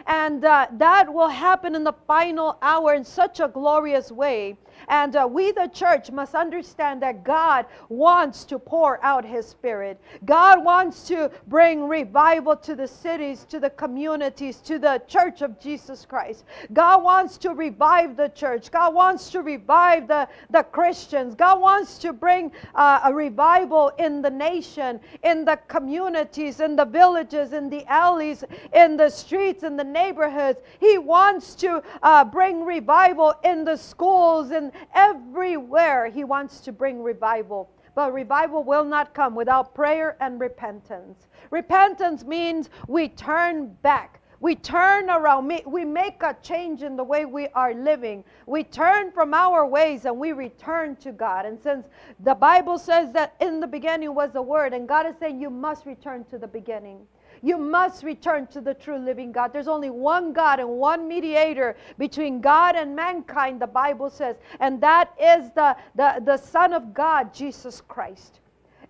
And 0.07 0.45
uh, 0.45 0.67
that 0.74 1.12
will 1.12 1.29
happen 1.29 1.75
in 1.75 1.84
the 1.84 1.95
final 2.07 2.57
hour 2.62 2.93
in 2.93 3.03
such 3.03 3.39
a 3.39 3.48
glorious 3.48 4.12
way. 4.12 4.57
And 4.88 5.15
uh, 5.15 5.27
we, 5.30 5.51
the 5.51 5.70
church, 5.74 6.12
must 6.12 6.36
understand 6.36 7.01
that 7.01 7.24
God 7.24 7.65
wants 7.89 8.44
to 8.46 8.60
pour 8.60 9.04
out 9.04 9.25
His 9.25 9.48
Spirit. 9.48 10.00
God 10.25 10.63
wants 10.63 11.08
to 11.08 11.32
bring 11.48 11.88
revival 11.88 12.56
to 12.58 12.75
the 12.75 12.88
cities, 12.88 13.46
to 13.50 13.60
the 13.60 13.70
communities, 13.70 14.58
to 14.62 14.80
the 14.80 15.01
church 15.08 15.42
of 15.42 15.60
Jesus 15.60 16.06
Christ. 16.06 16.46
God 16.74 17.04
wants 17.04 17.38
to 17.39 17.54
revive 17.54 18.18
the 18.18 18.30
church. 18.30 18.72
God 18.72 18.94
wants 18.94 19.30
to 19.32 19.42
revive 19.42 20.08
the, 20.08 20.27
the 20.50 20.63
Christians. 20.63 21.36
God 21.36 21.62
wants 21.62 21.98
to 22.00 22.13
bring 22.13 22.51
uh, 22.75 23.01
a 23.06 23.13
revival 23.13 23.92
in 23.98 24.22
the 24.22 24.30
nation, 24.30 25.00
in 25.24 25.46
the 25.46 25.58
communities, 25.68 26.60
in 26.60 26.75
the 26.75 26.86
villages, 26.86 27.54
in 27.54 27.70
the 27.70 27.86
alleys, 27.86 28.44
in 28.74 28.98
the 28.98 29.10
streets, 29.10 29.63
in 29.63 29.77
the 29.77 29.84
neighborhoods. 29.84 30.60
He 30.80 30.98
wants 30.98 31.56
to 31.56 31.82
uh, 32.04 32.25
bring 32.25 32.65
revival 32.65 33.34
in 33.44 33.63
the 33.63 33.77
schools, 33.77 34.51
in 34.51 34.72
everywhere 34.94 36.08
he 36.08 36.24
wants 36.24 36.60
to 36.62 36.72
bring 36.72 37.01
revival. 37.01 37.70
But 37.96 38.13
revival 38.13 38.63
will 38.63 38.84
not 38.84 39.13
come 39.13 39.36
without 39.36 39.74
prayer 39.74 40.17
and 40.20 40.39
repentance. 40.39 41.27
Repentance 41.50 42.25
means 42.25 42.70
we 42.88 43.08
turn 43.08 43.74
back. 43.82 44.22
We 44.41 44.55
turn 44.55 45.10
around. 45.10 45.51
We 45.65 45.86
make 45.86 46.22
a 46.22 46.36
change 46.41 46.84
in 46.84 46.98
the 46.98 47.03
way 47.03 47.24
we 47.25 47.48
are 47.50 47.74
living. 47.74 48.24
We 48.46 48.63
turn 48.63 49.12
from 49.12 49.34
our 49.34 49.65
ways 49.65 50.03
and 50.05 50.20
we 50.20 50.34
return 50.34 50.98
to 50.98 51.13
God. 51.13 51.46
And 51.46 51.60
since 51.62 51.88
the 52.20 52.36
Bible 52.36 52.77
says 52.77 53.13
that 53.13 53.36
in 53.39 53.62
the 53.62 53.67
beginning 53.67 54.13
was 54.13 54.32
the 54.34 54.41
Word, 54.41 54.74
and 54.74 54.88
God 54.88 55.05
is 55.08 55.15
saying 55.20 55.39
you 55.39 55.50
must 55.50 55.86
return 55.86 56.25
to 56.25 56.38
the 56.38 56.48
beginning. 56.48 57.08
You 57.42 57.58
must 57.58 58.04
return 58.04 58.48
to 58.48 58.62
the 58.62 58.74
true 58.74 58.98
living 58.98 59.32
God. 59.32 59.54
There's 59.54 59.68
only 59.68 59.89
one 59.89 60.34
God 60.34 60.60
and 60.60 60.70
one 60.70 61.08
mediator 61.08 61.75
between 61.98 62.42
God 62.42 62.75
and 62.75 62.96
mankind, 62.96 63.62
the 63.62 63.68
Bible 63.68 64.10
says, 64.10 64.36
and 64.60 64.82
that 64.82 65.13
is 65.22 65.51
the, 65.51 65.75
the, 65.96 66.22
the 66.25 66.38
Son 66.38 66.74
of 66.74 66.94
God, 66.94 67.34
Jesus 67.34 67.82
Christ. 67.82 68.39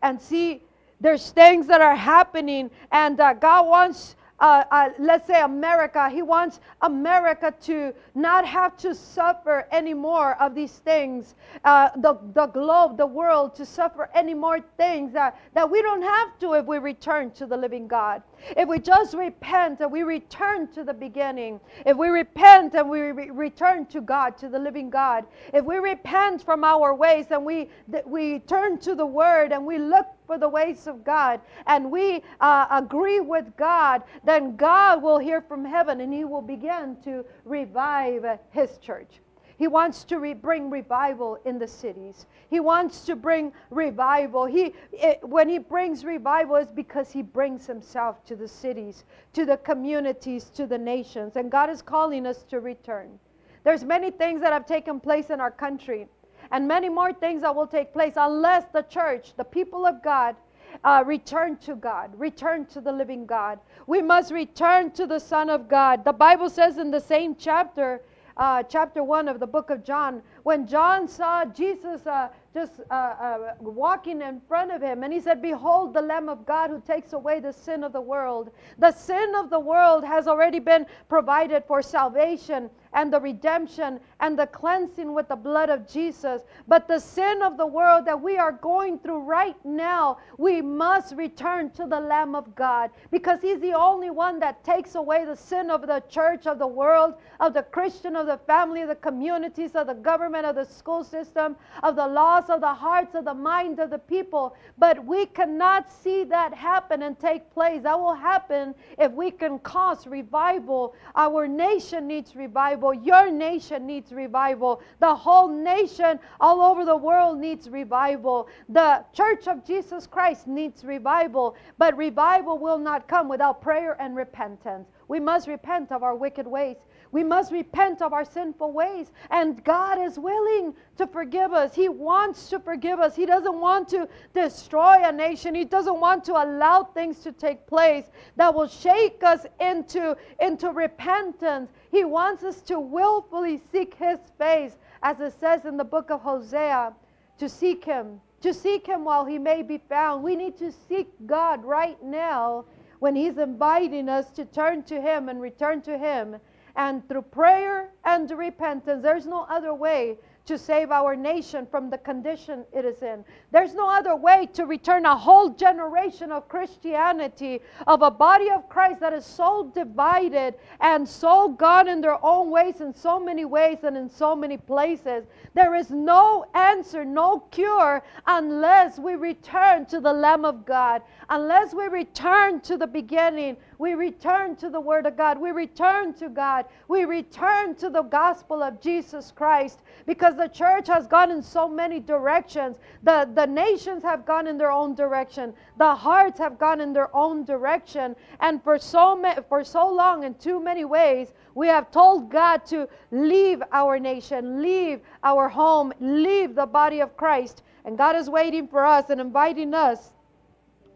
And 0.01 0.21
see, 0.21 0.63
there's 1.01 1.31
things 1.31 1.67
that 1.67 1.81
are 1.81 1.95
happening, 1.95 2.71
and 2.91 3.19
uh, 3.19 3.33
God 3.33 3.67
wants 3.67 4.15
uh, 4.39 4.63
uh, 4.69 4.89
let's 4.99 5.27
say 5.27 5.41
America, 5.41 6.09
he 6.09 6.21
wants 6.21 6.59
America 6.81 7.53
to 7.61 7.93
not 8.15 8.45
have 8.45 8.75
to 8.75 8.93
suffer 8.93 9.65
any 9.71 9.93
more 9.93 10.41
of 10.41 10.53
these 10.53 10.73
things, 10.79 11.35
uh, 11.63 11.89
the, 11.97 12.17
the 12.33 12.47
globe, 12.47 12.97
the 12.97 13.05
world 13.05 13.55
to 13.55 13.65
suffer 13.65 14.09
any 14.13 14.33
more 14.33 14.59
things 14.77 15.13
that, 15.13 15.39
that 15.53 15.69
we 15.69 15.81
don't 15.81 16.01
have 16.01 16.37
to 16.39 16.53
if 16.53 16.65
we 16.65 16.79
return 16.79 17.31
to 17.31 17.45
the 17.45 17.55
living 17.55 17.87
God. 17.87 18.21
If 18.55 18.67
we 18.67 18.79
just 18.79 19.13
repent 19.13 19.79
and 19.79 19.91
we 19.91 20.03
return 20.03 20.67
to 20.73 20.83
the 20.83 20.93
beginning, 20.93 21.59
if 21.85 21.97
we 21.97 22.09
repent 22.09 22.75
and 22.75 22.89
we 22.89 22.99
re- 23.01 23.29
return 23.29 23.85
to 23.87 24.01
God, 24.01 24.37
to 24.37 24.49
the 24.49 24.59
living 24.59 24.89
God, 24.89 25.25
if 25.53 25.65
we 25.65 25.77
repent 25.77 26.43
from 26.43 26.63
our 26.63 26.93
ways 26.93 27.27
and 27.31 27.45
we, 27.45 27.69
th- 27.91 28.05
we 28.05 28.39
turn 28.39 28.77
to 28.79 28.95
the 28.95 29.05
Word 29.05 29.51
and 29.51 29.65
we 29.65 29.77
look 29.77 30.07
for 30.27 30.37
the 30.37 30.49
ways 30.49 30.87
of 30.87 31.03
God 31.03 31.41
and 31.67 31.91
we 31.91 32.23
uh, 32.41 32.67
agree 32.71 33.19
with 33.19 33.55
God, 33.57 34.03
then 34.23 34.55
God 34.55 35.01
will 35.01 35.19
hear 35.19 35.41
from 35.41 35.65
heaven 35.65 36.01
and 36.01 36.13
He 36.13 36.25
will 36.25 36.41
begin 36.41 36.97
to 37.03 37.25
revive 37.45 38.25
His 38.51 38.77
church. 38.79 39.19
He 39.57 39.67
wants 39.67 40.03
to 40.05 40.19
re- 40.19 40.33
bring 40.33 40.69
revival 40.69 41.39
in 41.45 41.59
the 41.59 41.67
cities. 41.67 42.25
He 42.49 42.59
wants 42.59 43.05
to 43.05 43.15
bring 43.15 43.53
revival. 43.69 44.45
He, 44.45 44.73
it, 44.91 45.19
when 45.23 45.47
he 45.47 45.59
brings 45.59 46.03
revival, 46.03 46.55
it's 46.57 46.71
because 46.71 47.11
he 47.11 47.21
brings 47.21 47.65
himself 47.65 48.25
to 48.25 48.35
the 48.35 48.47
cities, 48.47 49.05
to 49.33 49.45
the 49.45 49.57
communities, 49.57 50.45
to 50.55 50.67
the 50.67 50.77
nations. 50.77 51.37
And 51.37 51.49
God 51.49 51.69
is 51.69 51.81
calling 51.81 52.27
us 52.27 52.43
to 52.49 52.59
return. 52.59 53.17
There's 53.63 53.83
many 53.83 54.11
things 54.11 54.41
that 54.41 54.53
have 54.53 54.65
taken 54.65 54.99
place 54.99 55.29
in 55.29 55.39
our 55.39 55.51
country, 55.51 56.07
and 56.51 56.67
many 56.67 56.89
more 56.89 57.13
things 57.13 57.41
that 57.41 57.55
will 57.55 57.65
take 57.65 57.93
place 57.93 58.13
unless 58.17 58.65
the 58.73 58.83
church, 58.83 59.33
the 59.37 59.43
people 59.43 59.85
of 59.85 60.03
God, 60.03 60.35
uh, 60.83 61.03
return 61.05 61.57
to 61.57 61.75
God, 61.75 62.11
return 62.19 62.65
to 62.67 62.81
the 62.81 62.91
living 62.91 63.25
God. 63.25 63.59
We 63.87 64.01
must 64.01 64.31
return 64.31 64.91
to 64.91 65.07
the 65.07 65.19
Son 65.19 65.49
of 65.49 65.67
God. 65.67 66.03
The 66.03 66.13
Bible 66.13 66.49
says 66.49 66.77
in 66.77 66.91
the 66.91 66.99
same 66.99 67.35
chapter, 67.35 68.01
uh, 68.37 68.63
chapter 68.63 69.03
1 69.03 69.27
of 69.27 69.39
the 69.39 69.47
book 69.47 69.69
of 69.69 69.83
John, 69.83 70.21
when 70.43 70.67
John 70.67 71.07
saw 71.07 71.45
Jesus 71.45 72.05
uh, 72.05 72.29
just 72.53 72.81
uh, 72.91 72.93
uh, 72.93 73.53
walking 73.59 74.21
in 74.21 74.41
front 74.47 74.71
of 74.71 74.81
him, 74.81 75.03
and 75.03 75.13
he 75.13 75.19
said, 75.19 75.41
Behold, 75.41 75.93
the 75.93 76.01
Lamb 76.01 76.29
of 76.29 76.45
God 76.45 76.69
who 76.69 76.81
takes 76.81 77.13
away 77.13 77.39
the 77.39 77.53
sin 77.53 77.83
of 77.83 77.93
the 77.93 78.01
world. 78.01 78.51
The 78.77 78.91
sin 78.91 79.33
of 79.35 79.49
the 79.49 79.59
world 79.59 80.03
has 80.03 80.27
already 80.27 80.59
been 80.59 80.85
provided 81.09 81.63
for 81.65 81.81
salvation 81.81 82.69
and 82.95 83.11
the 83.11 83.19
redemption 83.19 83.99
and 84.21 84.39
the 84.39 84.47
cleansing 84.47 85.13
with 85.13 85.27
the 85.27 85.35
blood 85.35 85.69
of 85.69 85.87
Jesus. 85.87 86.41
But 86.67 86.87
the 86.87 86.99
sin 86.99 87.41
of 87.43 87.57
the 87.57 87.67
world 87.67 88.05
that 88.05 88.19
we 88.19 88.37
are 88.37 88.53
going 88.53 88.97
through 88.99 89.19
right 89.19 89.57
now, 89.65 90.17
we 90.37 90.61
must 90.61 91.13
return 91.15 91.69
to 91.71 91.85
the 91.85 91.99
Lamb 91.99 92.35
of 92.35 92.55
God 92.55 92.89
because 93.11 93.41
He's 93.41 93.59
the 93.59 93.73
only 93.73 94.09
one 94.09 94.39
that 94.39 94.63
takes 94.63 94.95
away 94.95 95.25
the 95.25 95.35
sin 95.35 95.69
of 95.69 95.85
the 95.85 96.01
church, 96.09 96.47
of 96.47 96.57
the 96.57 96.67
world, 96.67 97.15
of 97.41 97.53
the 97.53 97.63
Christian, 97.63 98.15
of 98.15 98.27
the 98.27 98.39
family, 98.47 98.81
of 98.81 98.87
the 98.87 98.95
communities, 98.95 99.75
of 99.75 99.87
the 99.87 99.93
government, 99.93 100.45
of 100.45 100.55
the 100.55 100.65
school 100.65 101.03
system, 101.03 101.57
of 101.83 101.97
the 101.97 102.07
laws 102.07 102.49
of 102.49 102.61
the 102.61 102.73
hearts, 102.73 103.13
of 103.13 103.25
the 103.25 103.33
minds 103.33 103.79
of 103.79 103.89
the 103.89 103.99
people. 103.99 104.55
But 104.77 105.03
we 105.05 105.25
cannot 105.25 105.91
see 105.91 106.23
that 106.25 106.53
happen 106.53 107.01
and 107.01 107.19
take 107.19 107.53
place. 107.53 107.83
That 107.83 107.99
will 107.99 108.15
happen 108.15 108.73
if 108.97 109.11
we 109.11 109.31
can 109.31 109.59
cause 109.59 110.07
revival. 110.07 110.95
Our 111.15 111.47
nation 111.47 112.07
needs 112.07 112.35
revival 112.35 112.84
revival. 112.89 113.05
Your 113.05 113.31
nation 113.31 113.85
needs 113.85 114.11
revival. 114.11 114.81
The 114.99 115.15
whole 115.15 115.47
nation 115.47 116.19
all 116.39 116.61
over 116.61 116.85
the 116.85 116.95
world 116.95 117.39
needs 117.39 117.69
revival. 117.69 118.47
The 118.69 119.03
church 119.13 119.47
of 119.47 119.65
Jesus 119.65 120.07
Christ 120.07 120.47
needs 120.47 120.83
revival. 120.83 121.55
But 121.77 121.97
revival 121.97 122.57
will 122.57 122.77
not 122.77 123.07
come 123.07 123.29
without 123.29 123.61
prayer 123.61 123.95
and 123.99 124.15
repentance. 124.15 124.87
We 125.07 125.19
must 125.19 125.47
repent 125.47 125.91
of 125.91 126.03
our 126.03 126.15
wicked 126.15 126.47
ways. 126.47 126.77
We 127.15 127.23
must 127.23 127.53
repent 127.53 128.01
of 128.01 128.11
our 128.11 128.25
sinful 128.25 128.73
ways. 128.73 129.09
And 129.31 129.63
God 129.63 130.01
is 130.01 130.19
willing 130.19 130.75
to 130.97 131.07
forgive 131.07 131.53
us. 131.53 131.73
He 131.73 131.87
wants 131.87 132.49
to 132.49 132.59
forgive 132.59 132.99
us. 132.99 133.15
He 133.15 133.25
doesn't 133.25 133.57
want 133.57 133.87
to 133.91 134.09
destroy 134.33 134.97
a 135.01 135.13
nation. 135.13 135.55
He 135.55 135.63
doesn't 135.63 135.97
want 135.97 136.25
to 136.25 136.33
allow 136.33 136.83
things 136.83 137.19
to 137.19 137.31
take 137.31 137.67
place 137.67 138.03
that 138.35 138.53
will 138.53 138.67
shake 138.67 139.23
us 139.23 139.45
into, 139.61 140.17
into 140.41 140.71
repentance. 140.71 141.71
He 141.89 142.03
wants 142.03 142.43
us 142.43 142.59
to 142.63 142.81
willfully 142.81 143.61
seek 143.71 143.93
His 143.93 144.19
face, 144.37 144.75
as 145.01 145.21
it 145.21 145.39
says 145.39 145.63
in 145.63 145.77
the 145.77 145.85
book 145.85 146.11
of 146.11 146.19
Hosea, 146.19 146.91
to 147.37 147.47
seek 147.47 147.85
Him, 147.85 148.19
to 148.41 148.53
seek 148.53 148.85
Him 148.85 149.05
while 149.05 149.23
He 149.23 149.39
may 149.39 149.63
be 149.63 149.77
found. 149.77 150.21
We 150.21 150.35
need 150.35 150.57
to 150.57 150.69
seek 150.89 151.07
God 151.25 151.63
right 151.63 152.03
now 152.03 152.65
when 152.99 153.15
He's 153.15 153.37
inviting 153.37 154.09
us 154.09 154.31
to 154.31 154.43
turn 154.43 154.83
to 154.83 154.99
Him 154.99 155.29
and 155.29 155.39
return 155.39 155.81
to 155.83 155.97
Him 155.97 156.35
and 156.75 157.07
through 157.07 157.23
prayer 157.23 157.91
and 158.03 158.29
repentance, 158.31 159.01
there's 159.01 159.25
no 159.25 159.45
other 159.49 159.73
way 159.73 160.17
to 160.45 160.57
save 160.57 160.91
our 160.91 161.15
nation 161.15 161.65
from 161.65 161.89
the 161.89 161.97
condition 161.97 162.63
it 162.71 162.85
is 162.85 163.01
in. 163.01 163.25
There's 163.51 163.73
no 163.73 163.89
other 163.89 164.15
way 164.15 164.47
to 164.53 164.65
return 164.65 165.05
a 165.05 165.15
whole 165.15 165.49
generation 165.49 166.31
of 166.31 166.47
Christianity, 166.47 167.61
of 167.87 168.03
a 168.03 168.11
body 168.11 168.51
of 168.51 168.69
Christ 168.69 168.99
that 168.99 169.13
is 169.13 169.25
so 169.25 169.71
divided 169.73 170.55
and 170.81 171.07
so 171.07 171.49
gone 171.49 171.87
in 171.87 171.99
their 171.99 172.23
own 172.23 172.51
ways 172.51 172.81
in 172.81 172.93
so 172.93 173.19
many 173.19 173.45
ways 173.45 173.79
and 173.83 173.97
in 173.97 174.07
so 174.07 174.35
many 174.35 174.57
places. 174.57 175.25
There 175.55 175.73
is 175.73 175.89
no 175.89 176.45
answer, 176.53 177.03
no 177.03 177.39
cure 177.51 178.03
unless 178.27 178.99
we 178.99 179.15
return 179.15 179.87
to 179.87 179.99
the 179.99 180.13
Lamb 180.13 180.45
of 180.45 180.65
God, 180.65 181.01
unless 181.29 181.73
we 181.73 181.87
return 181.87 182.61
to 182.61 182.77
the 182.77 182.87
beginning 182.87 183.57
we 183.77 183.93
return 183.93 184.55
to 184.57 184.69
the 184.69 184.79
Word 184.79 185.05
of 185.05 185.17
God. 185.17 185.39
We 185.39 185.51
return 185.51 186.13
to 186.15 186.29
God. 186.29 186.65
We 186.87 187.05
return 187.05 187.75
to 187.75 187.89
the 187.89 188.03
gospel 188.03 188.63
of 188.63 188.81
Jesus 188.81 189.31
Christ 189.31 189.81
because 190.05 190.35
the 190.35 190.47
church 190.47 190.87
has 190.87 191.07
gone 191.07 191.31
in 191.31 191.41
so 191.41 191.67
many 191.67 191.99
directions. 191.99 192.77
The, 193.03 193.29
the 193.33 193.45
nations 193.45 194.03
have 194.03 194.25
gone 194.25 194.47
in 194.47 194.57
their 194.57 194.71
own 194.71 194.95
direction. 194.95 195.53
The 195.77 195.93
hearts 195.95 196.39
have 196.39 196.57
gone 196.57 196.79
in 196.79 196.93
their 196.93 197.13
own 197.15 197.43
direction. 197.43 198.15
And 198.39 198.63
for 198.63 198.79
so, 198.79 199.15
ma- 199.15 199.41
for 199.49 199.63
so 199.63 199.89
long, 199.89 200.23
in 200.23 200.35
too 200.35 200.61
many 200.61 200.85
ways, 200.85 201.33
we 201.53 201.67
have 201.67 201.91
told 201.91 202.31
God 202.31 202.65
to 202.67 202.87
leave 203.11 203.61
our 203.71 203.99
nation, 203.99 204.61
leave 204.61 205.01
our 205.23 205.49
home, 205.49 205.93
leave 205.99 206.55
the 206.55 206.65
body 206.65 207.01
of 207.01 207.17
Christ. 207.17 207.63
And 207.85 207.97
God 207.97 208.15
is 208.15 208.29
waiting 208.29 208.67
for 208.67 208.85
us 208.85 209.09
and 209.09 209.21
inviting 209.21 209.73
us 209.73 210.13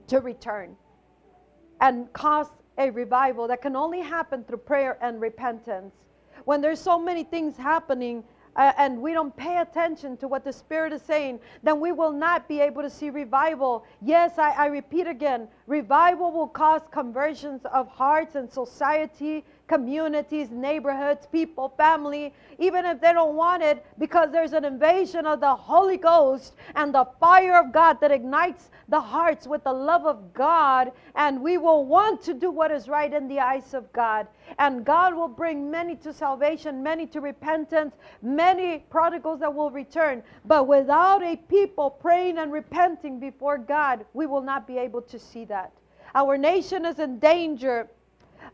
to 0.08 0.20
return 0.20 0.76
and 1.82 2.12
cause 2.14 2.48
a 2.80 2.90
revival 2.90 3.48
that 3.48 3.62
can 3.62 3.76
only 3.76 4.00
happen 4.00 4.44
through 4.44 4.58
prayer 4.58 4.98
and 5.02 5.22
repentance. 5.22 5.94
When 6.46 6.62
there's 6.62 6.80
so 6.80 6.98
many 6.98 7.24
things 7.24 7.58
happening 7.58 8.24
uh, 8.56 8.72
and 8.78 9.00
we 9.00 9.14
don't 9.14 9.36
pay 9.36 9.58
attention 9.58 10.18
to 10.18 10.28
what 10.28 10.44
the 10.44 10.52
Spirit 10.52 10.94
is 10.94 11.02
saying, 11.02 11.40
then 11.62 11.80
we 11.80 11.92
will 11.92 12.12
not 12.12 12.48
be 12.48 12.62
able 12.62 12.82
to 12.82 12.90
see 12.90 13.10
revival. 13.10 13.86
Yes, 14.02 14.40
I, 14.40 14.52
I 14.52 14.66
repeat 14.68 15.08
again 15.08 15.48
revival 15.68 16.32
will 16.32 16.48
cause 16.48 16.82
conversions 16.92 17.62
of 17.66 17.88
hearts 17.90 18.36
and 18.36 18.52
society 18.52 19.46
communities, 19.70 20.50
neighborhoods, 20.50 21.28
people, 21.32 21.70
family, 21.78 22.34
even 22.58 22.86
if 22.86 23.00
they 23.00 23.14
don't 23.14 23.36
want 23.36 23.62
it, 23.64 23.86
because 24.00 24.32
there's 24.32 24.54
an 24.54 24.66
invasion 24.66 25.26
of 25.28 25.40
the 25.40 25.56
Holy 25.56 25.96
Ghost 25.96 26.56
and 26.76 26.94
the 26.94 27.08
fire 27.20 27.56
of 27.56 27.72
God 27.72 28.02
that 28.02 28.12
ignites 28.12 28.72
the 28.90 29.00
hearts 29.00 29.46
with 29.46 29.64
the 29.64 29.72
love 29.72 30.08
of 30.08 30.34
God, 30.34 30.92
and 31.16 31.42
we 31.42 31.60
will 31.60 31.86
want 31.86 32.22
to 32.24 32.34
do 32.34 32.50
what 32.50 32.72
is 32.72 32.90
right 32.90 33.14
in 33.14 33.28
the 33.28 33.40
eyes 33.40 33.76
of 33.76 33.94
God. 33.94 34.28
And 34.58 34.84
God 34.84 35.14
will 35.14 35.28
bring 35.28 35.70
many 35.70 35.96
to 35.98 36.12
salvation, 36.12 36.82
many 36.82 37.06
to 37.06 37.22
repentance, 37.22 37.94
many 38.24 38.80
prodigals 38.90 39.40
that 39.42 39.54
will 39.54 39.70
return. 39.70 40.24
But 40.46 40.68
without 40.68 41.22
a 41.22 41.36
people 41.36 41.92
praying 41.92 42.40
and 42.40 42.52
repenting 42.52 43.20
before 43.20 43.60
God, 43.60 44.04
we 44.14 44.26
will 44.26 44.42
not 44.42 44.66
be 44.66 44.80
able 44.80 45.04
to 45.04 45.20
see 45.20 45.46
that. 45.46 45.72
Our 46.16 46.40
nation 46.40 46.86
is 46.86 46.98
in 46.98 47.20
danger 47.20 47.88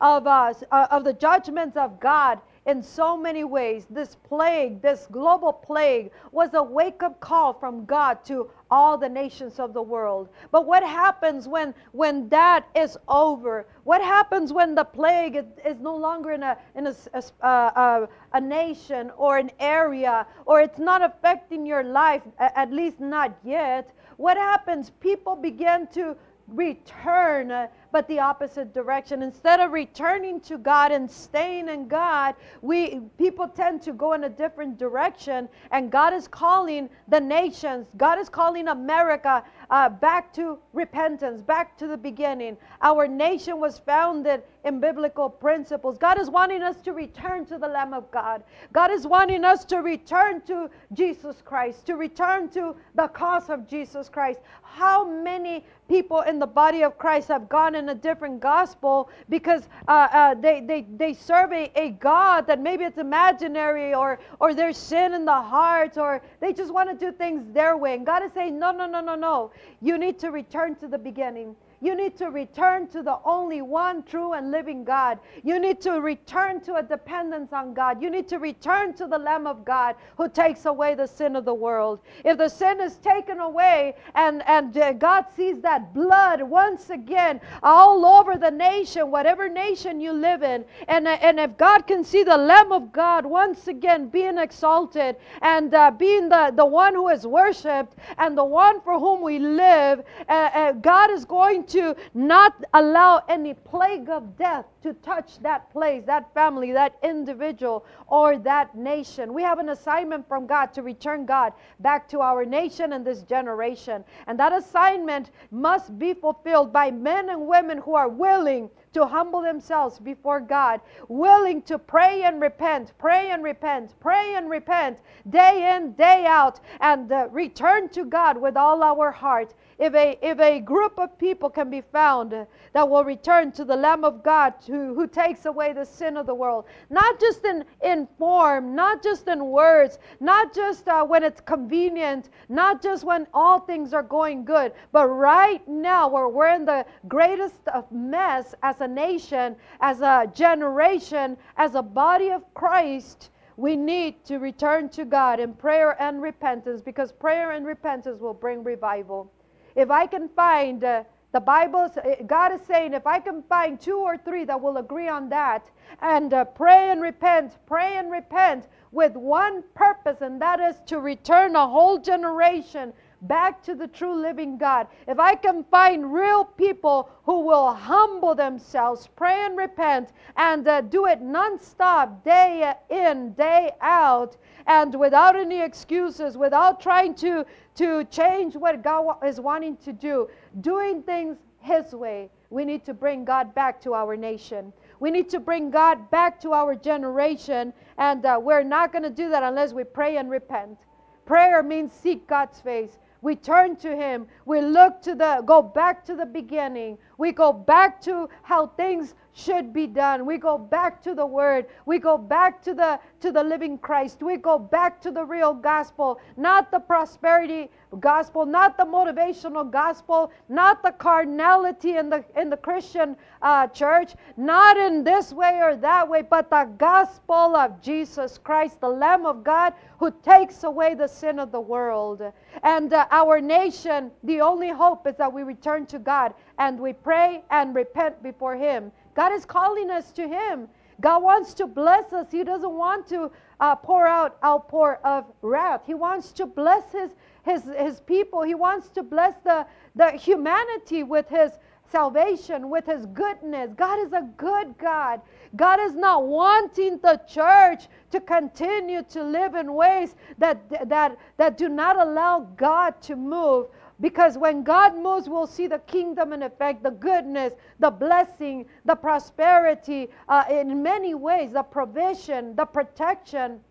of 0.01 0.27
us, 0.27 0.63
uh, 0.71 0.87
of 0.91 1.03
the 1.03 1.13
judgments 1.13 1.77
of 1.77 1.99
God 1.99 2.39
in 2.65 2.81
so 2.81 3.15
many 3.15 3.43
ways. 3.43 3.85
This 3.89 4.15
plague, 4.27 4.81
this 4.81 5.07
global 5.11 5.53
plague, 5.53 6.11
was 6.31 6.53
a 6.53 6.63
wake 6.63 7.03
up 7.03 7.19
call 7.19 7.53
from 7.53 7.85
God 7.85 8.23
to 8.25 8.49
all 8.71 8.97
the 8.97 9.07
nations 9.07 9.59
of 9.59 9.73
the 9.73 9.81
world. 9.81 10.29
But 10.51 10.65
what 10.65 10.83
happens 10.83 11.47
when, 11.47 11.75
when 11.91 12.27
that 12.29 12.67
is 12.75 12.97
over? 13.07 13.67
What 13.83 14.01
happens 14.01 14.51
when 14.51 14.73
the 14.73 14.83
plague 14.83 15.35
is, 15.35 15.45
is 15.63 15.79
no 15.79 15.95
longer 15.95 16.31
in, 16.31 16.41
a, 16.41 16.57
in 16.75 16.87
a, 16.87 16.95
a, 17.13 17.23
a, 17.41 17.47
uh, 17.47 18.07
a 18.33 18.41
nation 18.41 19.11
or 19.15 19.37
an 19.37 19.51
area, 19.59 20.25
or 20.45 20.61
it's 20.61 20.79
not 20.79 21.03
affecting 21.03 21.65
your 21.65 21.83
life, 21.83 22.23
at 22.39 22.71
least 22.71 22.99
not 22.99 23.37
yet? 23.43 23.91
What 24.17 24.37
happens? 24.37 24.89
People 25.01 25.35
begin 25.35 25.87
to 25.93 26.15
return, 26.47 27.51
uh, 27.51 27.67
but 27.91 28.07
the 28.07 28.19
opposite 28.19 28.73
direction. 28.73 29.21
Instead 29.21 29.59
of 29.59 29.71
returning 29.71 30.39
to 30.41 30.57
God 30.57 30.91
and 30.91 31.09
staying 31.09 31.69
in 31.69 31.87
God, 31.87 32.35
we 32.61 32.99
people 33.17 33.47
tend 33.47 33.81
to 33.83 33.93
go 33.93 34.13
in 34.13 34.25
a 34.25 34.29
different 34.29 34.77
direction. 34.77 35.49
And 35.71 35.91
God 35.91 36.13
is 36.13 36.27
calling 36.27 36.89
the 37.07 37.19
nations. 37.19 37.87
God 37.97 38.19
is 38.19 38.29
calling 38.29 38.67
America 38.67 39.43
uh, 39.69 39.89
back 39.89 40.33
to 40.33 40.59
repentance, 40.73 41.41
back 41.41 41.77
to 41.77 41.87
the 41.87 41.97
beginning. 41.97 42.57
Our 42.81 43.07
nation 43.07 43.59
was 43.59 43.79
founded 43.79 44.43
in 44.65 44.79
biblical 44.79 45.29
principles. 45.29 45.97
God 45.97 46.19
is 46.19 46.29
wanting 46.29 46.63
us 46.63 46.81
to 46.81 46.91
return 46.91 47.45
to 47.45 47.57
the 47.59 47.67
Lamb 47.67 47.93
of 47.93 48.09
God. 48.09 48.43
God 48.73 48.91
is 48.91 49.05
wanting 49.05 49.45
us 49.45 49.63
to 49.65 49.77
return 49.77 50.41
to 50.41 50.69
Jesus 50.93 51.41
Christ, 51.45 51.85
to 51.85 51.95
return 51.95 52.49
to 52.49 52.75
the 52.95 53.07
cause 53.07 53.49
of 53.49 53.67
Jesus 53.67 54.09
Christ. 54.09 54.39
How 54.63 55.07
many 55.07 55.63
people 55.87 56.21
in 56.21 56.39
the 56.39 56.47
body 56.47 56.83
of 56.83 56.97
Christ 56.97 57.27
have 57.27 57.47
gone 57.47 57.75
in 57.75 57.89
a 57.89 57.95
different 57.95 58.39
gospel 58.39 59.09
because 59.29 59.69
uh, 59.87 60.07
uh, 60.11 60.33
they, 60.33 60.61
they, 60.61 60.87
they 60.97 61.13
serve 61.13 61.51
a, 61.53 61.71
a 61.75 61.91
God 61.91 62.47
that 62.47 62.59
maybe 62.59 62.85
it's 62.85 62.97
imaginary 62.97 63.93
or, 63.93 64.19
or 64.39 64.55
there's 64.55 64.77
sin 64.77 65.13
in 65.13 65.25
the 65.25 65.31
heart 65.31 65.97
or 65.97 66.23
they 66.39 66.53
just 66.53 66.73
want 66.73 66.89
to 66.89 67.05
do 67.05 67.15
things 67.15 67.53
their 67.53 67.77
way. 67.77 67.93
And 67.93 68.05
God 68.05 68.23
is 68.23 68.31
saying, 68.33 68.57
no, 68.57 68.71
no, 68.71 68.87
no, 68.87 68.99
no, 68.99 69.13
no. 69.13 69.51
You 69.79 69.99
need 69.99 70.17
to 70.19 70.31
return 70.31 70.75
to 70.77 70.87
the 70.87 70.97
beginning. 70.97 71.55
You 71.81 71.95
need 71.95 72.17
to 72.17 72.27
return 72.27 72.87
to 72.87 73.03
the 73.03 73.17
only 73.25 73.61
one 73.61 74.03
true 74.03 74.33
and 74.33 74.51
living 74.51 74.83
God. 74.83 75.19
You 75.43 75.59
need 75.59 75.81
to 75.81 76.01
return 76.01 76.61
to 76.61 76.75
a 76.75 76.83
dependence 76.83 77.53
on 77.53 77.73
God. 77.73 78.01
You 78.01 78.09
need 78.09 78.27
to 78.29 78.39
return 78.39 78.93
to 78.95 79.07
the 79.07 79.17
Lamb 79.17 79.47
of 79.47 79.65
God 79.65 79.95
who 80.17 80.29
takes 80.29 80.65
away 80.65 80.95
the 80.95 81.07
sin 81.07 81.35
of 81.35 81.45
the 81.45 81.53
world. 81.53 81.99
If 82.23 82.37
the 82.37 82.49
sin 82.49 82.79
is 82.81 82.97
taken 82.97 83.39
away 83.39 83.95
and, 84.15 84.41
and 84.47 84.75
uh, 84.77 84.93
God 84.93 85.25
sees 85.35 85.61
that 85.61 85.93
blood 85.93 86.41
once 86.41 86.89
again 86.89 87.41
all 87.61 88.05
over 88.05 88.37
the 88.37 88.51
nation, 88.51 89.11
whatever 89.11 89.49
nation 89.49 89.99
you 89.99 90.13
live 90.13 90.43
in, 90.43 90.65
and, 90.87 91.07
uh, 91.07 91.17
and 91.21 91.39
if 91.39 91.57
God 91.57 91.87
can 91.87 92.03
see 92.03 92.23
the 92.23 92.37
Lamb 92.37 92.71
of 92.71 92.91
God 92.91 93.25
once 93.25 93.67
again 93.67 94.07
being 94.07 94.37
exalted 94.37 95.17
and 95.41 95.73
uh, 95.73 95.91
being 95.91 96.29
the, 96.29 96.53
the 96.55 96.65
one 96.65 96.93
who 96.93 97.09
is 97.09 97.27
worshiped 97.27 97.95
and 98.17 98.37
the 98.37 98.45
one 98.45 98.81
for 98.81 98.99
whom 98.99 99.21
we 99.21 99.39
live, 99.39 100.03
uh, 100.29 100.31
uh, 100.31 100.71
God 100.73 101.11
is 101.11 101.25
going 101.25 101.64
to 101.69 101.95
not 102.13 102.65
allow 102.73 103.23
any 103.29 103.53
plague 103.53 104.09
of 104.09 104.37
death 104.37 104.65
to 104.83 104.93
touch 104.93 105.39
that 105.39 105.71
place, 105.71 106.03
that 106.05 106.33
family, 106.33 106.71
that 106.71 106.97
individual, 107.03 107.85
or 108.07 108.37
that 108.39 108.75
nation. 108.75 109.33
We 109.33 109.43
have 109.43 109.59
an 109.59 109.69
assignment 109.69 110.27
from 110.27 110.45
God 110.45 110.73
to 110.73 110.83
return 110.83 111.25
God 111.25 111.53
back 111.79 112.07
to 112.09 112.21
our 112.21 112.45
nation 112.45 112.93
and 112.93 113.05
this 113.05 113.23
generation. 113.23 114.03
And 114.27 114.39
that 114.39 114.53
assignment 114.53 115.31
must 115.51 115.97
be 115.97 116.13
fulfilled 116.13 116.71
by 116.71 116.91
men 116.91 117.29
and 117.29 117.47
women 117.47 117.79
who 117.79 117.95
are 117.95 118.09
willing 118.09 118.69
to 118.95 119.05
humble 119.05 119.41
themselves 119.41 119.99
before 119.99 120.39
God, 120.39 120.79
willing 121.09 121.61
to 121.63 121.77
pray 121.77 122.23
and 122.23 122.41
repent, 122.41 122.93
pray 122.97 123.29
and 123.31 123.43
repent, 123.43 123.93
pray 123.99 124.35
and 124.35 124.49
repent, 124.49 125.01
day 125.29 125.75
in, 125.75 125.91
day 125.93 126.23
out, 126.25 126.61
and 126.79 127.11
uh, 127.11 127.27
return 127.29 127.89
to 127.89 128.05
God 128.05 128.41
with 128.41 128.55
all 128.55 128.81
our 128.81 129.11
heart. 129.11 129.53
If 129.77 129.93
a, 129.93 130.17
if 130.21 130.39
a 130.39 130.61
group 130.61 130.97
of 130.97 131.17
people 131.17 131.49
can 131.49 131.69
be 131.69 131.81
found 131.81 132.33
that 132.71 132.89
will 132.89 133.03
return 133.03 133.51
to 133.53 133.65
the 133.65 133.75
Lamb 133.75 134.05
of 134.05 134.23
God 134.23 134.53
who, 134.65 134.95
who 134.95 135.05
takes 135.05 135.45
away 135.45 135.73
the 135.73 135.83
sin 135.83 136.15
of 136.15 136.25
the 136.25 136.33
world, 136.33 136.63
not 136.89 137.19
just 137.19 137.43
in, 137.43 137.65
in 137.83 138.07
form, 138.17 138.73
not 138.73 139.03
just 139.03 139.27
in 139.27 139.47
words, 139.47 139.99
not 140.21 140.55
just 140.55 140.87
uh, 140.87 141.03
when 141.03 141.23
it's 141.23 141.41
convenient, 141.41 142.29
not 142.47 142.81
just 142.81 143.03
when 143.03 143.27
all 143.33 143.59
things 143.59 143.93
are 143.93 144.03
going 144.03 144.45
good, 144.45 144.71
but 144.93 145.07
right 145.07 145.67
now 145.67 146.07
where 146.07 146.29
we're 146.29 146.55
in 146.55 146.63
the 146.63 146.85
greatest 147.09 147.67
of 147.73 147.91
mess 147.91 148.55
as 148.63 148.79
a 148.79 148.84
nation, 148.87 149.55
as 149.81 150.01
a 150.01 150.29
generation, 150.33 151.37
as 151.57 151.75
a 151.75 151.81
body 151.81 152.29
of 152.29 152.41
Christ, 152.53 153.29
we 153.57 153.75
need 153.75 154.23
to 154.25 154.37
return 154.37 154.89
to 154.89 155.05
God 155.05 155.39
in 155.39 155.53
prayer 155.53 156.01
and 156.01 156.21
repentance 156.21 156.81
because 156.81 157.11
prayer 157.11 157.51
and 157.51 157.65
repentance 157.65 158.19
will 158.19 158.33
bring 158.33 158.63
revival. 158.63 159.31
If 159.75 159.91
I 159.91 160.07
can 160.07 160.29
find, 160.29 160.83
uh, 160.83 161.03
the 161.31 161.41
Bible, 161.41 161.91
uh, 161.97 162.23
God 162.25 162.53
is 162.53 162.61
saying, 162.61 162.93
if 162.93 163.05
I 163.05 163.19
can 163.19 163.43
find 163.43 163.79
two 163.79 163.97
or 163.97 164.17
three 164.17 164.45
that 164.45 164.61
will 164.61 164.77
agree 164.77 165.09
on 165.09 165.27
that 165.29 165.69
and 166.01 166.33
uh, 166.33 166.45
pray 166.45 166.91
and 166.91 167.01
repent, 167.01 167.57
pray 167.65 167.97
and 167.97 168.09
repent 168.09 168.67
with 168.91 169.15
one 169.15 169.61
purpose, 169.73 170.21
and 170.21 170.41
that 170.41 170.61
is 170.61 170.77
to 170.85 170.99
return 170.99 171.55
a 171.57 171.67
whole 171.67 171.97
generation 171.97 172.93
back 173.21 173.63
to 173.63 173.75
the 173.75 173.87
true 173.87 174.15
living 174.15 174.57
God, 174.57 174.87
if 175.07 175.19
I 175.19 175.35
can 175.35 175.63
find 175.65 176.13
real 176.13 176.45
people 176.45 177.09
who 177.23 177.41
will 177.41 177.73
humble 177.73 178.35
themselves, 178.35 179.09
pray 179.15 179.45
and 179.45 179.57
repent, 179.57 180.09
and 180.37 180.67
uh, 180.67 180.81
do 180.81 181.05
it 181.05 181.21
nonstop, 181.21 182.23
day 182.23 182.73
in, 182.89 183.33
day 183.33 183.71
out, 183.81 184.37
and 184.67 184.93
without 184.95 185.35
any 185.35 185.61
excuses, 185.61 186.37
without 186.37 186.79
trying 186.79 187.15
to, 187.15 187.45
to 187.75 188.03
change 188.05 188.55
what 188.55 188.83
God 188.83 189.17
is 189.25 189.39
wanting 189.39 189.77
to 189.77 189.93
do, 189.93 190.29
doing 190.61 191.03
things 191.03 191.37
His 191.59 191.93
way, 191.93 192.29
we 192.49 192.63
need 192.63 192.85
to 192.85 192.93
bring 192.93 193.25
God 193.25 193.53
back 193.55 193.81
to 193.81 193.93
our 193.93 194.15
nation. 194.15 194.71
We 194.99 195.11
need 195.11 195.29
to 195.29 195.39
bring 195.39 195.71
God 195.71 196.09
back 196.09 196.39
to 196.41 196.53
our 196.53 196.75
generation, 196.75 197.73
and 197.97 198.25
uh, 198.25 198.39
we're 198.41 198.63
not 198.63 198.91
going 198.91 199.03
to 199.03 199.09
do 199.09 199.29
that 199.29 199.43
unless 199.43 199.73
we 199.73 199.83
pray 199.83 200.17
and 200.17 200.29
repent. 200.29 200.79
Prayer 201.25 201.63
means 201.63 201.91
seek 201.91 202.27
God's 202.27 202.61
face. 202.61 202.97
We 203.25 203.35
turn 203.35 203.75
to 203.77 203.95
Him. 203.95 204.27
We 204.45 204.61
look 204.61 205.01
to 205.01 205.15
the, 205.15 205.41
go 205.43 205.59
back 205.59 206.05
to 206.05 206.15
the 206.15 206.27
beginning. 206.27 206.99
We 207.17 207.31
go 207.31 207.51
back 207.51 207.99
to 208.01 208.29
how 208.43 208.67
things 208.67 209.15
should 209.35 209.73
be 209.73 209.85
done. 209.85 210.25
We 210.25 210.37
go 210.37 210.57
back 210.57 211.03
to 211.03 211.13
the 211.13 211.25
word. 211.25 211.65
We 211.85 211.99
go 211.99 212.17
back 212.17 212.63
to 212.63 212.73
the 212.73 212.99
to 213.19 213.31
the 213.31 213.43
living 213.43 213.77
Christ. 213.77 214.23
We 214.23 214.37
go 214.37 214.57
back 214.57 215.01
to 215.01 215.11
the 215.11 215.25
real 215.25 215.53
gospel, 215.53 216.19
not 216.37 216.71
the 216.71 216.79
prosperity 216.79 217.69
gospel, 217.99 218.45
not 218.45 218.77
the 218.77 218.85
motivational 218.85 219.69
gospel, 219.69 220.31
not 220.47 220.81
the 220.83 220.91
carnality 220.93 221.97
in 221.97 222.09
the 222.09 222.23
in 222.37 222.49
the 222.49 222.57
Christian 222.57 223.17
uh, 223.41 223.67
church, 223.67 224.13
not 224.37 224.77
in 224.77 225.03
this 225.03 225.33
way 225.33 225.59
or 225.61 225.75
that 225.75 226.07
way, 226.07 226.21
but 226.21 226.49
the 226.49 226.69
gospel 226.77 227.57
of 227.57 227.81
Jesus 227.81 228.37
Christ, 228.37 228.79
the 228.79 228.89
Lamb 228.89 229.25
of 229.25 229.43
God 229.43 229.73
who 229.99 230.11
takes 230.23 230.63
away 230.63 230.93
the 230.93 231.07
sin 231.07 231.39
of 231.39 231.51
the 231.51 231.59
world. 231.59 232.21
And 232.63 232.93
uh, 232.93 233.07
our 233.11 233.41
nation, 233.41 234.11
the 234.23 234.41
only 234.41 234.69
hope 234.69 235.07
is 235.07 235.15
that 235.17 235.31
we 235.31 235.43
return 235.43 235.85
to 235.87 235.99
God 235.99 236.33
and 236.57 236.79
we 236.79 236.93
pray 236.93 237.43
and 237.49 237.75
repent 237.75 238.21
before 238.23 238.55
Him. 238.55 238.91
God 239.15 239.31
is 239.33 239.45
calling 239.45 239.89
us 239.89 240.11
to 240.13 240.27
Him. 240.27 240.67
God 241.01 241.23
wants 241.23 241.53
to 241.55 241.67
bless 241.67 242.13
us. 242.13 242.27
He 242.31 242.43
doesn't 242.43 242.71
want 242.71 243.07
to 243.07 243.31
uh, 243.59 243.75
pour 243.75 244.07
out 244.07 244.37
outpour 244.43 244.99
of 245.03 245.25
wrath. 245.41 245.81
He 245.85 245.93
wants 245.93 246.31
to 246.33 246.45
bless 246.45 246.91
His 246.91 247.11
His 247.43 247.63
His 247.77 247.99
people. 248.01 248.43
He 248.43 248.55
wants 248.55 248.89
to 248.89 249.03
bless 249.03 249.35
the 249.43 249.65
the 249.95 250.11
humanity 250.11 251.03
with 251.03 251.27
His 251.29 251.51
salvation, 251.91 252.69
with 252.69 252.85
His 252.85 253.05
goodness. 253.07 253.71
God 253.75 253.99
is 254.05 254.13
a 254.13 254.27
good 254.37 254.77
God. 254.77 255.21
God 255.55 255.79
is 255.79 255.95
not 255.95 256.27
wanting 256.27 256.97
the 256.99 257.19
church 257.27 257.87
to 258.11 258.19
continue 258.19 259.03
to 259.03 259.23
live 259.23 259.55
in 259.55 259.73
ways 259.73 260.15
that 260.37 260.89
that 260.89 261.17
that 261.37 261.57
do 261.57 261.69
not 261.69 261.97
allow 261.97 262.41
God 262.57 263.01
to 263.03 263.15
move. 263.15 263.67
Because 264.01 264.37
when 264.37 264.63
God 264.63 264.97
moves, 264.97 265.29
we'll 265.29 265.47
see 265.47 265.67
the 265.67 265.79
kingdom 265.79 266.33
in 266.33 266.43
effect, 266.43 266.83
the 266.83 266.91
goodness, 266.91 267.53
the 267.79 267.91
blessing, 267.91 268.65
the 268.83 268.95
prosperity 268.95 270.09
uh, 270.27 270.43
in 270.49 270.83
many 270.83 271.15
ways, 271.15 271.53
the 271.53 271.63
provision, 271.63 272.55
the 272.55 272.65
protection, 272.65 273.61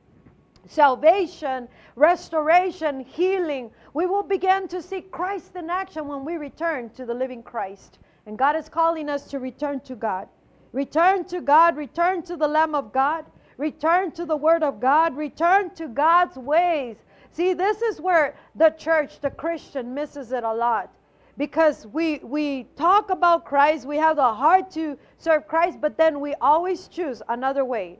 salvation, 0.66 1.68
restoration, 1.96 3.00
healing. 3.00 3.70
We 3.92 4.06
will 4.06 4.22
begin 4.22 4.66
to 4.68 4.80
see 4.80 5.02
Christ 5.02 5.56
in 5.56 5.68
action 5.68 6.08
when 6.08 6.24
we 6.24 6.36
return 6.36 6.88
to 6.90 7.04
the 7.04 7.14
living 7.14 7.42
Christ. 7.42 7.98
And 8.26 8.38
God 8.38 8.56
is 8.56 8.70
calling 8.70 9.10
us 9.10 9.26
to 9.26 9.38
return 9.38 9.80
to 9.80 9.94
God. 9.94 10.28
Return 10.72 11.24
to 11.26 11.40
God, 11.40 11.76
return 11.76 12.22
to 12.22 12.36
the 12.36 12.48
Lamb 12.48 12.74
of 12.74 12.92
God, 12.92 13.26
return 13.58 14.10
to 14.12 14.24
the 14.24 14.36
Word 14.36 14.62
of 14.62 14.80
God, 14.80 15.16
return 15.16 15.70
to 15.74 15.86
God's 15.86 16.36
ways. 16.36 16.96
See, 17.34 17.52
this 17.52 17.82
is 17.82 18.00
where 18.00 18.36
the 18.54 18.70
church, 18.70 19.20
the 19.20 19.30
Christian, 19.30 19.92
misses 19.92 20.30
it 20.30 20.44
a 20.44 20.52
lot. 20.52 20.94
Because 21.36 21.84
we, 21.88 22.18
we 22.18 22.68
talk 22.76 23.10
about 23.10 23.44
Christ, 23.44 23.86
we 23.86 23.96
have 23.96 24.14
the 24.14 24.32
heart 24.32 24.70
to 24.72 24.96
serve 25.18 25.48
Christ, 25.48 25.80
but 25.80 25.98
then 25.98 26.20
we 26.20 26.34
always 26.40 26.86
choose 26.86 27.22
another 27.28 27.64
way. 27.64 27.98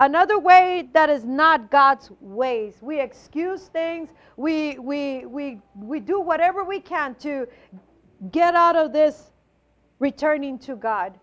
Another 0.00 0.40
way 0.40 0.88
that 0.92 1.08
is 1.08 1.24
not 1.24 1.70
God's 1.70 2.10
ways. 2.20 2.74
We 2.80 3.00
excuse 3.00 3.68
things, 3.68 4.08
we, 4.36 4.76
we, 4.80 5.24
we, 5.26 5.60
we 5.76 6.00
do 6.00 6.20
whatever 6.20 6.64
we 6.64 6.80
can 6.80 7.14
to 7.16 7.46
get 8.32 8.56
out 8.56 8.74
of 8.74 8.92
this 8.92 9.30
returning 10.00 10.58
to 10.60 10.74
God, 10.74 11.14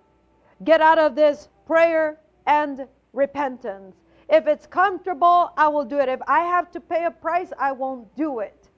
get 0.63 0.79
out 0.79 0.99
of 0.99 1.15
this 1.15 1.49
prayer 1.67 2.17
and 2.47 2.87
repentance. 3.11 3.97
If 4.29 4.47
it's 4.47 4.65
comfortable, 4.65 5.51
I 5.57 5.67
will 5.67 5.85
do 5.85 5.99
it. 5.99 6.09
If 6.09 6.21
I 6.27 6.39
have 6.41 6.71
to 6.71 6.79
pay 6.79 7.05
a 7.05 7.11
price, 7.11 7.51
I 7.59 7.71
won't 7.71 8.13
do 8.15 8.39
it. 8.39 8.69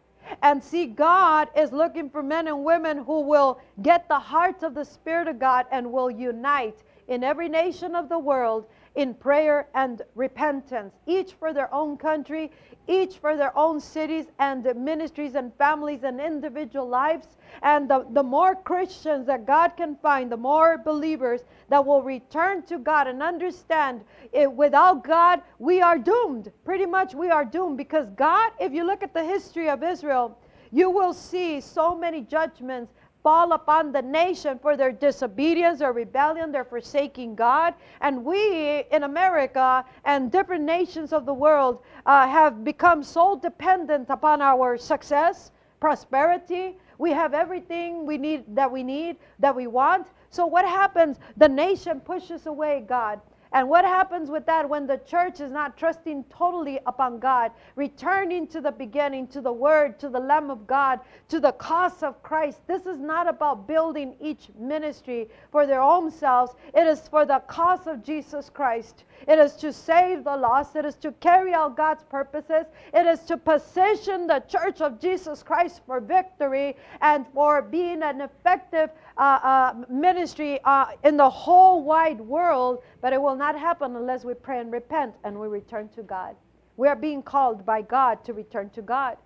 And 0.41 0.61
see, 0.61 0.85
God 0.87 1.47
is 1.55 1.71
looking 1.71 2.09
for 2.09 2.21
men 2.21 2.47
and 2.47 2.63
women 2.63 2.97
who 2.97 3.21
will 3.21 3.61
get 3.81 4.09
the 4.09 4.19
hearts 4.19 4.63
of 4.63 4.73
the 4.73 4.83
Spirit 4.83 5.27
of 5.27 5.39
God 5.39 5.65
and 5.71 5.91
will 5.91 6.11
unite 6.11 6.83
in 7.07 7.23
every 7.23 7.47
nation 7.47 7.95
of 7.95 8.09
the 8.09 8.19
world 8.19 8.65
in 8.97 9.13
prayer 9.13 9.67
and 9.75 10.01
repentance, 10.15 10.91
each 11.05 11.33
for 11.33 11.53
their 11.53 11.71
own 11.73 11.95
country, 11.97 12.51
each 12.87 13.19
for 13.19 13.37
their 13.37 13.55
own 13.55 13.79
cities 13.79 14.25
and 14.39 14.63
ministries 14.75 15.35
and 15.35 15.53
families 15.55 16.03
and 16.03 16.19
individual 16.19 16.87
lives. 16.87 17.27
And 17.61 17.87
the, 17.87 18.07
the 18.11 18.23
more 18.23 18.55
Christians 18.55 19.27
that 19.27 19.45
God 19.45 19.77
can 19.77 19.97
find, 19.97 20.31
the 20.31 20.37
more 20.37 20.79
believers 20.79 21.41
that 21.69 21.85
will 21.85 22.01
return 22.01 22.63
to 22.63 22.79
God 22.79 23.05
and 23.07 23.21
understand 23.21 24.01
it, 24.33 24.51
without 24.51 25.03
God, 25.03 25.41
we 25.59 25.79
are 25.79 25.99
doomed. 25.99 26.51
Pretty 26.65 26.87
much, 26.87 27.13
we 27.13 27.29
are 27.29 27.45
doomed 27.45 27.77
because 27.77 28.09
God, 28.15 28.51
if 28.59 28.73
you 28.73 28.83
look 28.83 29.03
at 29.03 29.13
the 29.13 29.23
history 29.23 29.69
of 29.69 29.83
Israel, 29.83 30.39
you 30.71 30.89
will 30.89 31.13
see 31.13 31.61
so 31.61 31.95
many 31.95 32.21
judgments 32.21 32.91
fall 33.27 33.51
upon 33.51 33.91
the 33.91 34.01
nation 34.01 34.57
for 34.57 34.77
their 34.77 34.93
disobedience 34.93 35.79
their 35.79 35.91
rebellion, 35.91 36.49
their 36.49 36.63
forsaking 36.63 37.35
God. 37.35 37.73
And 37.99 38.23
we 38.23 38.85
in 38.89 39.03
America 39.03 39.83
and 40.05 40.31
different 40.31 40.63
nations 40.63 41.11
of 41.11 41.25
the 41.25 41.33
world 41.33 41.81
uh, 42.05 42.25
have 42.25 42.63
become 42.63 43.03
so 43.03 43.37
dependent 43.37 44.09
upon 44.09 44.41
our 44.41 44.77
success, 44.77 45.51
prosperity. 45.81 46.77
We 46.99 47.11
have 47.11 47.33
everything 47.33 48.05
we 48.05 48.17
need 48.17 48.45
that 48.55 48.71
we 48.71 48.81
need, 48.81 49.17
that 49.39 49.53
we 49.53 49.67
want. 49.67 50.07
So 50.29 50.45
what 50.45 50.63
happens? 50.63 51.17
The 51.35 51.49
nation 51.49 51.99
pushes 51.99 52.45
away 52.45 52.85
God. 52.87 53.19
And 53.53 53.69
what 53.69 53.85
happens 53.85 54.29
with 54.29 54.45
that 54.45 54.67
when 54.67 54.87
the 54.87 54.97
church 54.97 55.39
is 55.39 55.51
not 55.51 55.77
trusting 55.77 56.25
totally 56.25 56.79
upon 56.85 57.19
God, 57.19 57.51
returning 57.75 58.47
to 58.47 58.61
the 58.61 58.71
beginning, 58.71 59.27
to 59.27 59.41
the 59.41 59.51
Word, 59.51 59.99
to 59.99 60.09
the 60.09 60.19
Lamb 60.19 60.49
of 60.49 60.67
God, 60.67 60.99
to 61.29 61.39
the 61.39 61.53
cause 61.53 62.03
of 62.03 62.21
Christ? 62.23 62.59
This 62.67 62.85
is 62.85 62.99
not 62.99 63.27
about 63.27 63.67
building 63.67 64.15
each 64.19 64.49
ministry 64.57 65.29
for 65.51 65.65
their 65.65 65.81
own 65.81 66.11
selves, 66.11 66.55
it 66.73 66.85
is 66.87 67.07
for 67.07 67.25
the 67.25 67.39
cause 67.47 67.87
of 67.87 68.03
Jesus 68.03 68.49
Christ. 68.49 69.03
It 69.27 69.39
is 69.39 69.55
to 69.57 69.73
save 69.73 70.23
the 70.23 70.35
lost. 70.35 70.75
It 70.75 70.85
is 70.85 70.95
to 70.97 71.11
carry 71.13 71.53
out 71.53 71.77
God's 71.77 72.03
purposes. 72.03 72.65
It 72.93 73.05
is 73.05 73.21
to 73.21 73.37
position 73.37 74.27
the 74.27 74.43
church 74.47 74.81
of 74.81 74.99
Jesus 74.99 75.43
Christ 75.43 75.81
for 75.85 75.99
victory 75.99 76.75
and 77.01 77.25
for 77.33 77.61
being 77.61 78.03
an 78.03 78.21
effective 78.21 78.89
uh, 79.17 79.39
uh, 79.43 79.73
ministry 79.89 80.59
uh, 80.63 80.87
in 81.03 81.17
the 81.17 81.29
whole 81.29 81.83
wide 81.83 82.21
world. 82.21 82.83
But 83.01 83.13
it 83.13 83.21
will 83.21 83.35
not 83.35 83.57
happen 83.57 83.95
unless 83.95 84.23
we 84.23 84.33
pray 84.33 84.59
and 84.59 84.71
repent 84.71 85.15
and 85.23 85.39
we 85.39 85.47
return 85.47 85.89
to 85.89 86.03
God. 86.03 86.35
We 86.75 86.87
are 86.87 86.95
being 86.95 87.23
called 87.23 87.65
by 87.65 87.81
God 87.81 88.23
to 88.25 88.33
return 88.33 88.69
to 88.71 88.81
God. 88.81 89.17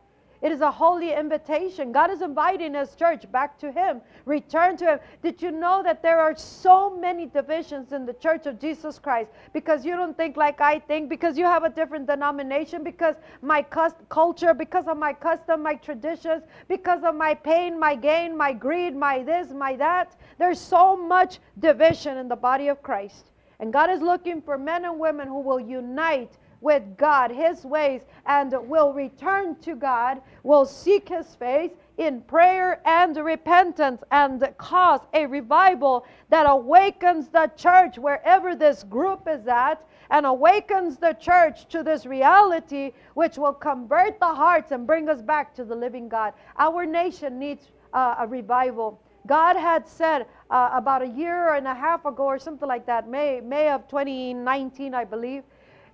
It 0.41 0.51
is 0.51 0.61
a 0.61 0.71
holy 0.71 1.13
invitation. 1.13 1.91
God 1.91 2.09
is 2.09 2.21
inviting 2.21 2.73
His 2.73 2.95
church 2.95 3.31
back 3.31 3.59
to 3.59 3.71
Him. 3.71 4.01
Return 4.25 4.75
to 4.77 4.85
Him. 4.85 4.99
Did 5.21 5.41
you 5.41 5.51
know 5.51 5.83
that 5.83 6.01
there 6.01 6.19
are 6.19 6.35
so 6.35 6.89
many 6.89 7.27
divisions 7.27 7.91
in 7.91 8.07
the 8.07 8.13
church 8.13 8.47
of 8.47 8.59
Jesus 8.59 8.97
Christ? 8.97 9.29
Because 9.53 9.85
you 9.85 9.95
don't 9.95 10.17
think 10.17 10.37
like 10.37 10.59
I 10.59 10.79
think, 10.79 11.09
because 11.09 11.37
you 11.37 11.45
have 11.45 11.63
a 11.63 11.69
different 11.69 12.07
denomination, 12.07 12.83
because 12.83 13.15
my 13.43 13.61
culture, 14.09 14.55
because 14.55 14.87
of 14.87 14.97
my 14.97 15.13
custom, 15.13 15.61
my 15.61 15.75
traditions, 15.75 16.43
because 16.67 17.03
of 17.03 17.15
my 17.15 17.35
pain, 17.35 17.79
my 17.79 17.93
gain, 17.93 18.35
my 18.35 18.51
greed, 18.51 18.95
my 18.95 19.21
this, 19.21 19.51
my 19.51 19.75
that. 19.75 20.15
There's 20.39 20.59
so 20.59 20.97
much 20.97 21.39
division 21.59 22.17
in 22.17 22.27
the 22.27 22.35
body 22.35 22.67
of 22.67 22.81
Christ. 22.81 23.27
And 23.59 23.71
God 23.71 23.91
is 23.91 24.01
looking 24.01 24.41
for 24.41 24.57
men 24.57 24.85
and 24.85 24.99
women 24.99 25.27
who 25.27 25.39
will 25.39 25.59
unite 25.59 26.35
with 26.61 26.83
God, 26.95 27.31
His 27.31 27.65
ways, 27.65 28.01
and 28.25 28.53
will 28.69 28.93
return 28.93 29.55
to 29.61 29.75
God, 29.75 30.21
will 30.43 30.65
seek 30.65 31.09
His 31.09 31.35
face 31.35 31.71
in 31.97 32.21
prayer 32.21 32.81
and 32.85 33.15
repentance 33.17 34.01
and 34.11 34.47
cause 34.57 35.01
a 35.13 35.25
revival 35.25 36.05
that 36.29 36.49
awakens 36.49 37.27
the 37.27 37.51
church 37.57 37.97
wherever 37.97 38.55
this 38.55 38.83
group 38.83 39.27
is 39.27 39.47
at 39.47 39.85
and 40.09 40.25
awakens 40.25 40.97
the 40.97 41.13
church 41.13 41.67
to 41.69 41.83
this 41.83 42.05
reality 42.05 42.91
which 43.13 43.37
will 43.37 43.53
convert 43.53 44.19
the 44.19 44.25
hearts 44.25 44.71
and 44.71 44.85
bring 44.85 45.09
us 45.09 45.21
back 45.21 45.55
to 45.55 45.63
the 45.63 45.75
living 45.75 46.09
God. 46.09 46.33
Our 46.57 46.85
nation 46.85 47.39
needs 47.39 47.71
uh, 47.93 48.15
a 48.19 48.27
revival. 48.27 48.99
God 49.27 49.55
had 49.55 49.87
said 49.87 50.25
uh, 50.49 50.71
about 50.73 51.01
a 51.01 51.07
year 51.07 51.53
and 51.53 51.67
a 51.67 51.73
half 51.73 52.05
ago 52.05 52.23
or 52.23 52.39
something 52.39 52.67
like 52.67 52.85
that, 52.87 53.07
May, 53.07 53.39
May 53.39 53.69
of 53.69 53.87
2019, 53.87 54.93
I 54.93 55.05
believe, 55.05 55.43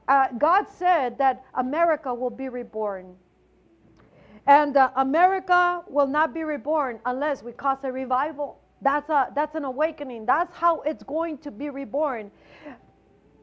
uh, 0.08 0.28
God 0.38 0.66
said 0.70 1.18
that 1.18 1.44
America 1.56 2.14
will 2.14 2.30
be 2.30 2.50
reborn. 2.50 3.16
And 4.48 4.78
uh, 4.78 4.92
America 4.96 5.84
will 5.88 6.08
not 6.08 6.34
be 6.34 6.44
reborn 6.44 7.00
unless 7.06 7.44
we 7.44 7.52
cause 7.52 7.80
a 7.84 7.92
revival. 7.92 8.60
That's, 8.82 9.10
a, 9.10 9.32
that's 9.36 9.56
an 9.56 9.66
awakening. 9.66 10.26
That's 10.26 10.56
how 10.56 10.82
it's 10.82 11.04
going 11.04 11.40
to 11.40 11.52
be 11.52 11.70
reborn. 11.70 12.32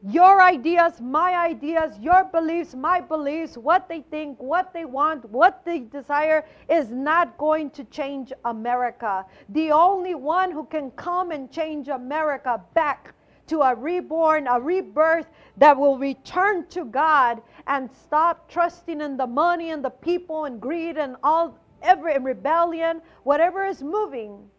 Your 0.07 0.41
ideas, 0.41 1.01
my 1.01 1.35
ideas, 1.35 1.97
your 1.99 2.25
beliefs, 2.25 2.75
my 2.75 3.01
beliefs, 3.01 3.57
what 3.57 3.89
they 3.89 4.01
think, 4.01 4.39
what 4.39 4.71
they 4.71 4.85
want, 4.85 5.25
what 5.29 5.65
they 5.65 5.79
desire 5.79 6.45
is 6.69 6.89
not 6.91 7.37
going 7.37 7.71
to 7.71 7.83
change 7.85 8.31
America. 8.45 9.25
The 9.49 9.71
only 9.71 10.13
one 10.13 10.51
who 10.51 10.65
can 10.65 10.91
come 10.91 11.31
and 11.31 11.51
change 11.51 11.87
America 11.87 12.61
back 12.75 13.15
to 13.47 13.61
a 13.61 13.75
reborn, 13.75 14.47
a 14.47 14.59
rebirth 14.59 15.27
that 15.57 15.77
will 15.77 15.97
return 15.97 16.65
to 16.67 16.85
God 16.85 17.41
and 17.67 17.89
stop 17.91 18.49
trusting 18.49 19.01
in 19.01 19.17
the 19.17 19.27
money 19.27 19.71
and 19.71 19.83
the 19.83 19.89
people 19.89 20.45
and 20.45 20.59
greed 20.59 20.97
and 20.97 21.15
all 21.23 21.57
every 21.81 22.17
rebellion, 22.17 23.01
whatever 23.23 23.65
is 23.65 23.81
moving. 23.81 24.49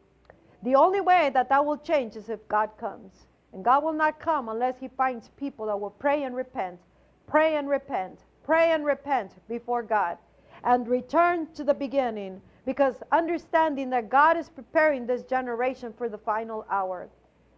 The 0.62 0.75
only 0.75 1.01
way 1.01 1.31
that 1.35 1.49
that 1.49 1.64
will 1.64 1.77
change 1.77 2.16
is 2.16 2.29
if 2.29 2.46
God 2.49 2.70
comes. 2.79 3.27
And 3.53 3.64
God 3.64 3.85
will 3.85 3.92
not 3.92 4.20
come 4.20 4.49
unless 4.49 4.79
He 4.79 4.88
finds 4.88 5.29
people 5.31 5.66
that 5.66 5.79
will 5.79 5.90
pray 5.90 6.25
and 6.25 6.35
repent, 6.35 6.79
pray 7.27 7.57
and 7.57 7.68
repent, 7.68 8.20
pray 8.44 8.72
and 8.72 8.85
repent 8.85 9.33
before 9.49 9.83
God, 9.83 10.18
and 10.64 10.87
return 10.88 11.46
to 11.55 11.64
the 11.64 11.75
beginning. 11.75 12.40
Because 12.64 12.96
understanding 13.12 13.90
that 13.90 14.11
God 14.11 14.37
is 14.37 14.49
preparing 14.49 15.07
this 15.07 15.22
generation 15.22 15.94
for 15.96 16.09
the 16.09 16.18
final 16.18 16.66
hour. 16.68 17.09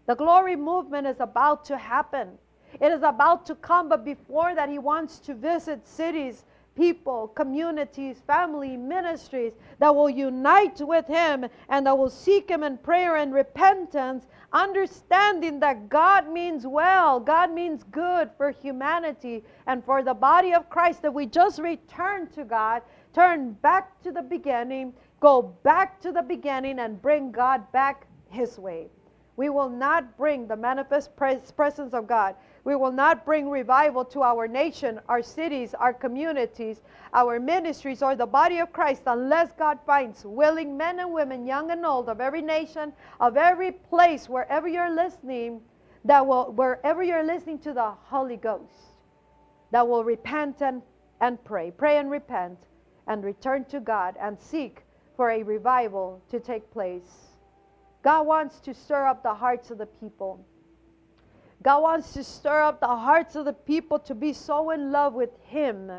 The 0.09 0.15
glory 0.15 0.57
movement 0.57 1.07
is 1.07 1.21
about 1.21 1.67
to 1.67 1.77
happen. 1.77 2.39
It 2.81 2.93
is 2.93 3.03
about 3.03 3.45
to 3.45 3.55
come, 3.55 3.91
but 3.91 4.07
before 4.07 4.55
that, 4.55 4.71
He 4.71 4.79
wants 4.79 5.19
to 5.19 5.35
visit 5.35 5.87
cities, 5.87 6.47
people, 6.75 7.29
communities, 7.29 8.23
family, 8.27 8.75
ministries 8.75 9.53
that 9.79 9.95
will 9.95 10.09
unite 10.09 10.81
with 10.81 11.07
Him 11.07 11.45
and 11.69 11.87
that 11.87 11.99
will 11.99 12.09
seek 12.09 12.49
Him 12.49 12.63
in 12.63 12.79
prayer 12.79 13.17
and 13.17 13.35
repentance, 13.35 14.27
understanding 14.51 15.61
that 15.61 15.91
God 15.91 16.27
means 16.27 16.67
well, 16.67 17.21
God 17.21 17.53
means 17.53 17.83
good 17.91 18.31
for 18.39 18.51
humanity 18.51 19.45
and 19.67 19.85
for 19.85 20.03
the 20.03 20.15
body 20.15 20.55
of 20.55 20.71
Christ, 20.71 21.03
that 21.03 21.13
we 21.13 21.27
just 21.27 21.59
return 21.59 22.29
to 22.29 22.45
God, 22.45 22.81
turn 23.13 23.53
back 23.61 24.03
to 24.05 24.11
the 24.11 24.23
beginning, 24.23 24.95
go 25.21 25.43
back 25.43 26.01
to 26.01 26.13
the 26.13 26.23
beginning, 26.23 26.79
and 26.79 27.03
bring 27.03 27.31
God 27.31 27.71
back 27.73 28.07
His 28.31 28.59
way. 28.59 28.89
We 29.39 29.51
will 29.51 29.69
not 29.69 30.17
bring 30.17 30.49
the 30.49 30.57
manifest 30.57 31.15
presence 31.15 31.95
of 31.95 32.09
God. 32.09 32.35
We 32.65 32.75
will 32.75 32.91
not 32.91 33.25
bring 33.25 33.49
revival 33.49 34.05
to 34.07 34.25
our 34.25 34.49
nation, 34.49 34.99
our 35.09 35.23
cities, 35.23 35.75
our 35.75 35.95
communities, 35.95 36.83
our 37.15 37.39
ministries, 37.39 38.03
or 38.03 38.17
the 38.17 38.27
body 38.27 38.59
of 38.59 38.73
Christ 38.73 39.03
unless 39.07 39.53
God 39.53 39.79
finds 39.87 40.25
willing 40.25 40.77
men 40.77 40.99
and 40.99 41.13
women, 41.13 41.47
young 41.47 41.71
and 41.71 41.87
old, 41.87 42.09
of 42.09 42.21
every 42.21 42.43
nation, 42.43 42.93
of 43.21 43.37
every 43.37 43.71
place, 43.71 44.29
wherever 44.29 44.67
you're 44.67 44.91
listening, 44.91 45.61
that 46.05 46.27
will, 46.27 46.51
wherever 46.51 47.05
you're 47.05 47.23
listening 47.23 47.61
to 47.61 47.73
the 47.73 47.93
Holy 47.93 48.39
Ghost, 48.39 48.97
that 49.71 49.87
will 49.87 50.03
repent 50.03 50.63
and, 50.63 50.83
and 51.21 51.43
pray. 51.45 51.71
Pray 51.71 51.99
and 51.99 52.11
repent 52.11 52.59
and 53.07 53.23
return 53.23 53.65
to 53.67 53.79
God 53.79 54.17
and 54.21 54.37
seek 54.37 54.83
for 55.15 55.31
a 55.31 55.45
revival 55.45 56.21
to 56.29 56.41
take 56.41 56.69
place. 56.73 57.28
God 58.03 58.27
wants 58.27 58.61
to 58.61 58.75
stir 58.75 59.07
up 59.07 59.23
the 59.23 59.35
hearts 59.35 59.71
of 59.71 59.79
the 59.79 59.87
people. 59.87 60.45
God 61.63 61.83
wants 61.83 62.13
to 62.13 62.23
stir 62.23 62.63
up 62.63 62.81
the 62.81 62.87
hearts 62.87 63.35
of 63.35 63.45
the 63.45 63.53
people 63.53 63.99
to 64.01 64.15
be 64.15 64.33
so 64.33 64.71
in 64.71 64.93
love 64.93 65.15
with 65.15 65.31
Him 65.43 65.91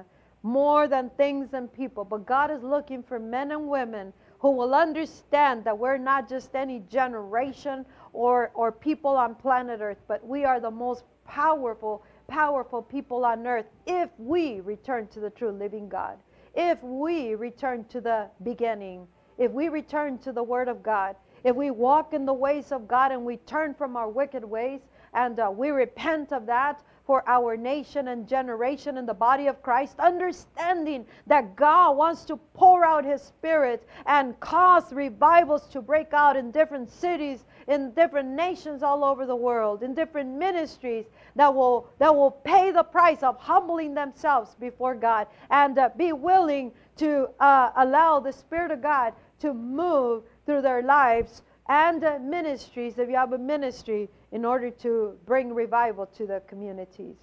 more 0.42 0.88
than 0.88 1.10
things 1.12 1.54
and 1.54 1.72
people. 1.72 2.06
But 2.06 2.26
God 2.26 2.50
is 2.50 2.64
looking 2.64 3.04
for 3.04 3.20
men 3.20 3.52
and 3.52 3.68
women 3.68 4.14
who 4.40 4.52
will 4.52 4.74
understand 4.74 5.66
that 5.66 5.78
we're 5.78 5.98
not 5.98 6.30
just 6.30 6.56
any 6.56 6.80
generation 6.90 7.86
or, 8.14 8.52
or 8.54 8.72
people 8.72 9.18
on 9.18 9.36
planet 9.36 9.82
Earth, 9.82 10.00
but 10.08 10.26
we 10.26 10.46
are 10.46 10.62
the 10.62 10.72
most 10.72 11.04
powerful, 11.30 12.04
powerful 12.28 12.82
people 12.82 13.24
on 13.24 13.46
earth 13.46 13.66
if 13.86 14.10
we 14.18 14.62
return 14.62 15.08
to 15.08 15.20
the 15.20 15.30
true 15.30 15.52
living 15.52 15.88
God. 15.88 16.18
If 16.56 16.82
we 16.82 17.36
return 17.36 17.86
to 17.86 18.02
the 18.02 18.28
beginning, 18.44 19.08
if 19.38 19.52
we 19.52 19.70
return 19.70 20.18
to 20.20 20.32
the 20.32 20.44
Word 20.44 20.68
of 20.68 20.82
God, 20.82 21.16
if 21.44 21.56
we 21.56 21.72
walk 21.72 22.14
in 22.14 22.26
the 22.26 22.34
ways 22.34 22.72
of 22.72 22.88
God 22.88 23.12
and 23.12 23.26
we 23.26 23.38
turn 23.38 23.74
from 23.74 23.96
our 23.96 24.10
wicked 24.10 24.44
ways 24.44 24.82
and 25.14 25.40
uh, 25.40 25.52
we 25.54 25.70
repent 25.70 26.32
of 26.32 26.46
that 26.46 26.82
for 27.10 27.28
our 27.28 27.58
nation 27.58 28.10
and 28.10 28.28
generation 28.28 28.98
and 29.00 29.10
the 29.10 29.14
body 29.16 29.48
of 29.48 29.64
Christ, 29.64 29.96
understanding 30.00 31.08
that 31.26 31.56
God 31.56 31.98
wants 31.98 32.24
to 32.26 32.38
pour 32.54 32.86
out 32.86 33.04
His 33.04 33.20
Spirit 33.20 33.90
and 34.06 34.40
cause 34.40 34.94
revivals 34.94 35.68
to 35.70 35.82
break 35.82 36.14
out 36.14 36.38
in 36.38 36.52
different 36.52 36.92
cities, 36.92 37.46
in 37.68 37.94
different 37.94 38.30
nations 38.30 38.84
all 38.84 39.04
over 39.04 39.26
the 39.26 39.36
world, 39.36 39.82
in 39.82 39.96
different 39.96 40.30
ministries 40.30 41.06
that 41.36 41.52
will, 41.52 41.90
that 41.98 42.16
will 42.16 42.30
pay 42.30 42.70
the 42.70 42.84
price 42.84 43.24
of 43.24 43.40
humbling 43.40 43.96
themselves 43.96 44.56
before 44.60 44.94
God 44.94 45.26
and 45.50 45.80
uh, 45.80 45.90
be 45.98 46.14
willing 46.14 46.72
to 46.98 47.28
uh, 47.40 47.72
allow 47.78 48.20
the 48.20 48.32
Spirit 48.32 48.70
of 48.70 48.84
God 48.84 49.14
to 49.40 49.54
move 49.54 50.24
through 50.50 50.64
their 50.64 50.82
lives 50.82 51.44
and 51.68 52.04
uh, 52.04 52.18
ministries, 52.18 52.98
if 52.98 53.08
you 53.08 53.16
have 53.16 53.34
a 53.34 53.38
ministry, 53.38 54.10
in 54.32 54.44
order 54.44 54.72
to 54.72 55.16
bring 55.28 55.54
revival 55.54 56.08
to 56.08 56.26
the 56.26 56.42
communities. 56.48 57.18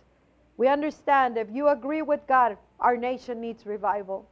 We 0.58 0.68
understand 0.68 1.36
if 1.36 1.48
you 1.50 1.66
agree 1.66 2.02
with 2.02 2.20
God, 2.28 2.56
our 2.78 2.96
nation 2.96 3.40
needs 3.40 3.66
revival. 3.66 4.30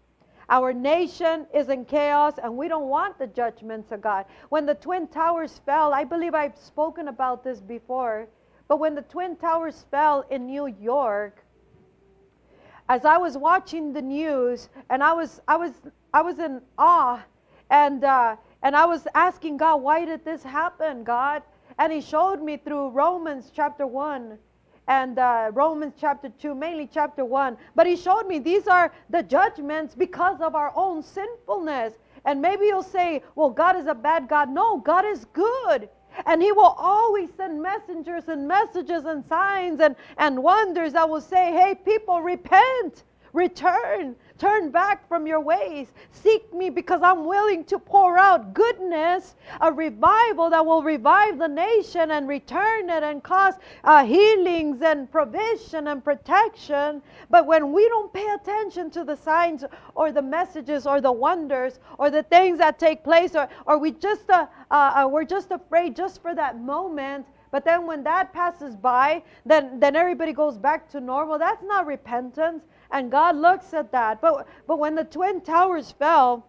Our 0.48 0.72
nation 0.72 1.48
is 1.52 1.70
in 1.70 1.87
chaos 1.87 2.35
and 2.40 2.57
we 2.57 2.68
don't 2.68 2.87
want 2.87 3.18
the 3.18 3.26
judgments 3.26 3.90
of 3.90 4.00
God. 4.00 4.26
When 4.50 4.64
the 4.64 4.76
Twin 4.76 5.09
Towers 5.09 5.61
fell, 5.66 5.92
I 5.92 6.04
believe 6.04 6.33
I've 6.33 6.57
spoken 6.57 7.09
about 7.09 7.42
this 7.42 7.61
before, 7.61 8.28
but 8.68 8.78
when 8.78 8.94
the 8.94 9.02
Twin 9.02 9.35
Towers 9.35 9.85
fell 9.90 10.24
in 10.30 10.46
New 10.46 10.68
York, 10.68 11.44
as 12.88 13.04
I 13.04 13.16
was 13.16 13.37
watching 13.37 13.92
the 13.92 14.02
news 14.02 14.68
and 14.88 15.02
I 15.02 15.14
was 15.14 15.40
I 15.48 15.57
was 15.57 15.72
I 16.12 16.22
was 16.22 16.38
in 16.38 16.61
awe 16.78 17.20
and 17.70 18.04
uh, 18.04 18.37
and 18.64 18.74
I 18.74 18.87
was 18.87 19.07
asking 19.14 19.59
God, 19.59 19.83
why 19.83 20.07
did 20.07 20.24
this 20.24 20.42
happen, 20.42 21.05
God? 21.05 21.42
And 21.79 21.92
He 21.92 22.00
showed 22.00 22.42
me 22.42 22.57
through 22.57 22.90
Romans 22.90 23.53
chapter 23.55 23.87
1 23.87 24.38
and 24.88 25.18
uh, 25.18 25.50
Romans 25.53 25.92
chapter 26.00 26.31
2, 26.31 26.55
mainly 26.55 26.88
chapter 26.92 27.27
1. 27.27 27.59
But 27.74 27.87
He 27.87 27.94
showed 27.94 28.27
me 28.27 28.38
these 28.38 28.66
are 28.66 28.90
the 29.11 29.22
judgments 29.22 29.94
because 29.94 30.40
of 30.40 30.55
our 30.55 30.72
own 30.74 31.03
sinfulness. 31.03 31.92
And 32.24 32.40
maybe 32.40 32.64
you'll 32.64 32.83
say, 32.83 33.22
well, 33.35 33.50
God 33.50 33.77
is 33.77 33.87
a 33.87 33.94
bad 33.94 34.29
God. 34.29 34.48
No, 34.48 34.79
God 34.79 35.05
is 35.05 35.27
good. 35.27 35.90
And 36.24 36.42
He 36.42 36.50
will 36.53 36.74
always 36.79 37.29
send 37.37 37.62
messengers 37.62 38.29
and 38.29 38.48
messages 38.48 39.05
and 39.05 39.22
signs 39.27 39.81
and, 39.81 39.94
and 40.16 40.42
wonders 40.42 40.94
that 40.94 41.09
will 41.09 41.20
say, 41.20 41.53
hey, 41.53 41.74
people, 41.85 42.22
repent, 42.22 43.03
return, 43.35 44.16
Turn 44.37 44.70
back 44.70 45.07
from 45.09 45.29
your 45.29 45.40
ways. 45.40 45.92
Seek 46.11 46.53
me 46.53 46.68
because 46.68 47.03
I'm 47.03 47.25
willing 47.25 47.64
to 47.66 47.79
pour 47.79 48.18
out 48.18 48.53
goodness, 48.53 49.37
a 49.61 49.73
revival 49.73 50.51
that 50.51 50.66
will 50.66 50.83
revive 50.83 51.38
the 51.38 51.47
nation 51.47 52.11
and 52.11 52.27
return 52.27 52.90
it 52.90 53.05
and 53.05 53.23
cause 53.23 53.55
uh, 53.85 54.05
healings 54.05 54.83
and 54.83 55.11
provision 55.11 55.87
and 55.87 56.03
protection. 56.03 57.01
But 57.31 57.47
when 57.47 57.73
we 57.73 57.88
don't 57.88 58.12
pay 58.12 58.29
attention 58.35 58.90
to 58.90 59.05
the 59.05 59.16
signs 59.16 59.64
or 59.94 60.11
the 60.11 60.23
messages 60.23 60.85
or 60.85 61.01
the 61.01 61.12
wonders 61.12 61.79
or 61.99 62.11
the 62.11 62.25
things 62.25 62.59
that 62.59 62.81
take 62.81 63.05
place, 63.05 63.37
or, 63.37 63.49
or 63.66 63.79
we 63.79 63.92
just 63.92 64.29
uh, 64.29 64.47
uh, 64.73 65.05
uh 65.05 65.09
we're 65.09 65.25
just 65.25 65.53
afraid 65.53 65.94
just 65.94 66.20
for 66.20 66.35
that 66.35 66.61
moment, 66.61 67.25
but 67.55 67.64
then 67.64 67.87
when 67.87 68.03
that 68.03 68.33
passes 68.33 68.75
by, 68.75 69.23
then, 69.47 69.79
then 69.79 69.94
everybody 69.94 70.33
goes 70.33 70.59
back 70.59 70.90
to 70.90 71.01
normal. 71.01 71.38
That's 71.38 71.62
not 71.62 71.87
repentance. 71.87 72.64
And 72.94 73.11
God 73.11 73.37
looks 73.37 73.74
at 73.74 73.90
that. 73.90 74.22
But, 74.22 74.46
but 74.68 74.78
when 74.78 74.94
the 74.94 75.04
Twin 75.04 75.40
Towers 75.40 75.90
fell, 75.90 76.46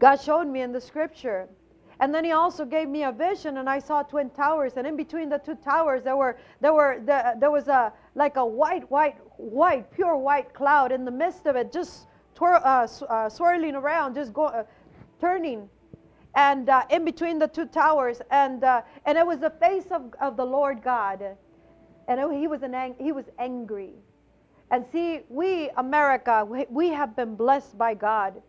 God 0.00 0.16
showed 0.16 0.48
me 0.48 0.60
in 0.60 0.72
the 0.72 0.80
scripture. 0.80 1.48
And 2.00 2.12
then 2.12 2.24
he 2.24 2.32
also 2.32 2.64
gave 2.64 2.88
me 2.88 3.04
a 3.04 3.12
vision, 3.12 3.58
and 3.58 3.68
I 3.68 3.78
saw 3.78 4.02
twin 4.02 4.30
towers. 4.30 4.72
And 4.76 4.86
in 4.86 4.96
between 4.96 5.28
the 5.28 5.38
two 5.38 5.54
towers, 5.54 6.02
there 6.02 6.16
were 6.16 6.38
there 6.60 6.72
were 6.72 7.00
the, 7.04 7.36
there 7.38 7.50
was 7.50 7.68
a 7.68 7.92
like 8.14 8.36
a 8.36 8.44
white, 8.44 8.90
white, 8.90 9.18
white, 9.36 9.90
pure 9.92 10.16
white 10.16 10.52
cloud 10.54 10.92
in 10.92 11.04
the 11.04 11.10
midst 11.10 11.46
of 11.46 11.56
it, 11.56 11.70
just 11.70 12.06
twir, 12.34 12.54
uh, 12.64 12.88
uh, 13.04 13.28
swirling 13.28 13.74
around, 13.74 14.14
just 14.14 14.32
go, 14.32 14.46
uh, 14.46 14.64
turning, 15.20 15.68
and 16.34 16.70
uh, 16.70 16.84
in 16.88 17.04
between 17.04 17.38
the 17.38 17.46
two 17.46 17.66
towers, 17.66 18.22
and 18.30 18.64
uh, 18.64 18.80
and 19.04 19.18
it 19.18 19.26
was 19.26 19.38
the 19.38 19.50
face 19.50 19.86
of, 19.90 20.14
of 20.22 20.38
the 20.38 20.44
Lord 20.44 20.82
God, 20.82 21.22
and 22.08 22.18
it, 22.18 22.32
he 22.32 22.48
was 22.48 22.62
an 22.62 22.74
ang- 22.74 22.96
he 22.98 23.12
was 23.12 23.26
angry. 23.38 23.92
And 24.70 24.84
see, 24.92 25.20
we, 25.28 25.70
America, 25.76 26.44
we, 26.44 26.66
we 26.70 26.88
have 26.90 27.16
been 27.16 27.34
blessed 27.34 27.76
by 27.76 27.94
God. 27.94 28.40